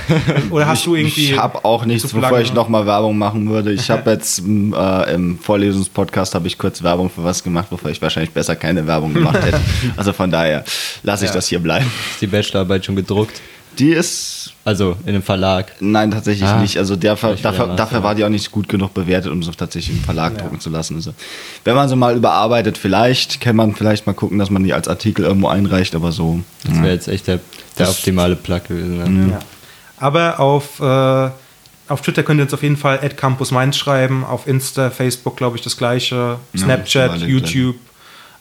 [0.51, 1.33] Oder hast du irgendwie.
[1.33, 3.73] Ich habe auch nichts, bevor ich nochmal Werbung machen würde.
[3.73, 8.03] Ich habe jetzt äh, im Vorlesungspodcast habe ich kurz Werbung für was gemacht, wofür ich
[8.03, 9.61] wahrscheinlich besser keine Werbung gemacht hätte.
[9.97, 10.65] Also von daher
[11.03, 11.35] lasse ich Ja.
[11.37, 11.87] das hier bleiben.
[12.13, 13.41] Ist die Bachelorarbeit schon gedruckt?
[13.79, 15.73] Die ist Also in einem Verlag.
[15.81, 16.79] Nein, tatsächlich Ah, nicht.
[16.79, 17.37] Also der, dafür,
[17.77, 18.03] dafür ja.
[18.05, 20.43] war die auch nicht gut genug bewertet, um sie tatsächlich im Verlag Ja.
[20.43, 20.97] drucken zu lassen.
[20.97, 21.13] Also,
[21.65, 24.89] wenn man sie mal überarbeitet, vielleicht kann man vielleicht mal gucken, dass man die als
[24.89, 26.41] Artikel irgendwo einreicht, aber so.
[26.65, 27.41] Das wäre jetzt echt der,
[27.79, 29.27] der optimale Plug gewesen.
[29.27, 29.33] Ne?
[29.33, 29.39] Ja.
[29.99, 31.31] Aber auf, äh,
[31.89, 35.37] auf Twitter könnt ihr uns auf jeden Fall at Campus Mainz schreiben, auf Insta, Facebook
[35.37, 37.77] glaube ich das gleiche, Snapchat, YouTube.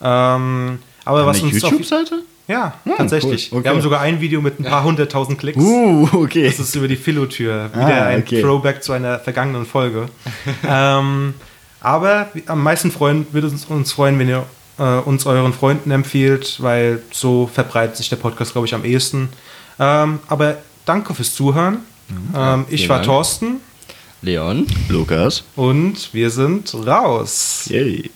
[0.01, 2.19] Ähm, aber was Eine uns YouTube-Seite?
[2.47, 3.51] Ja, Ja, tatsächlich.
[3.51, 3.59] cool.
[3.59, 3.65] Okay.
[3.65, 5.57] Wir haben sogar ein Video mit ein paar hunderttausend Klicks.
[5.57, 6.45] Uh, okay.
[6.45, 7.69] Das ist über die Philo-Tür.
[7.73, 8.41] Wieder Ah, ein okay.
[8.41, 10.07] Throwback zu einer vergangenen Folge.
[10.67, 11.33] ähm,
[11.79, 14.45] aber am meisten freuen, würde es uns freuen, wenn ihr
[14.79, 19.29] äh, uns euren Freunden empfiehlt, weil so verbreitet sich der Podcast, glaube ich, am ehesten.
[19.79, 21.79] Ähm, aber danke fürs Zuhören.
[22.35, 23.07] ähm, ich vielen war Dank.
[23.07, 23.55] Thorsten
[24.21, 24.67] Leon?
[24.89, 25.43] Lukas.
[25.55, 27.65] und wir sind raus.
[27.69, 28.09] Yay.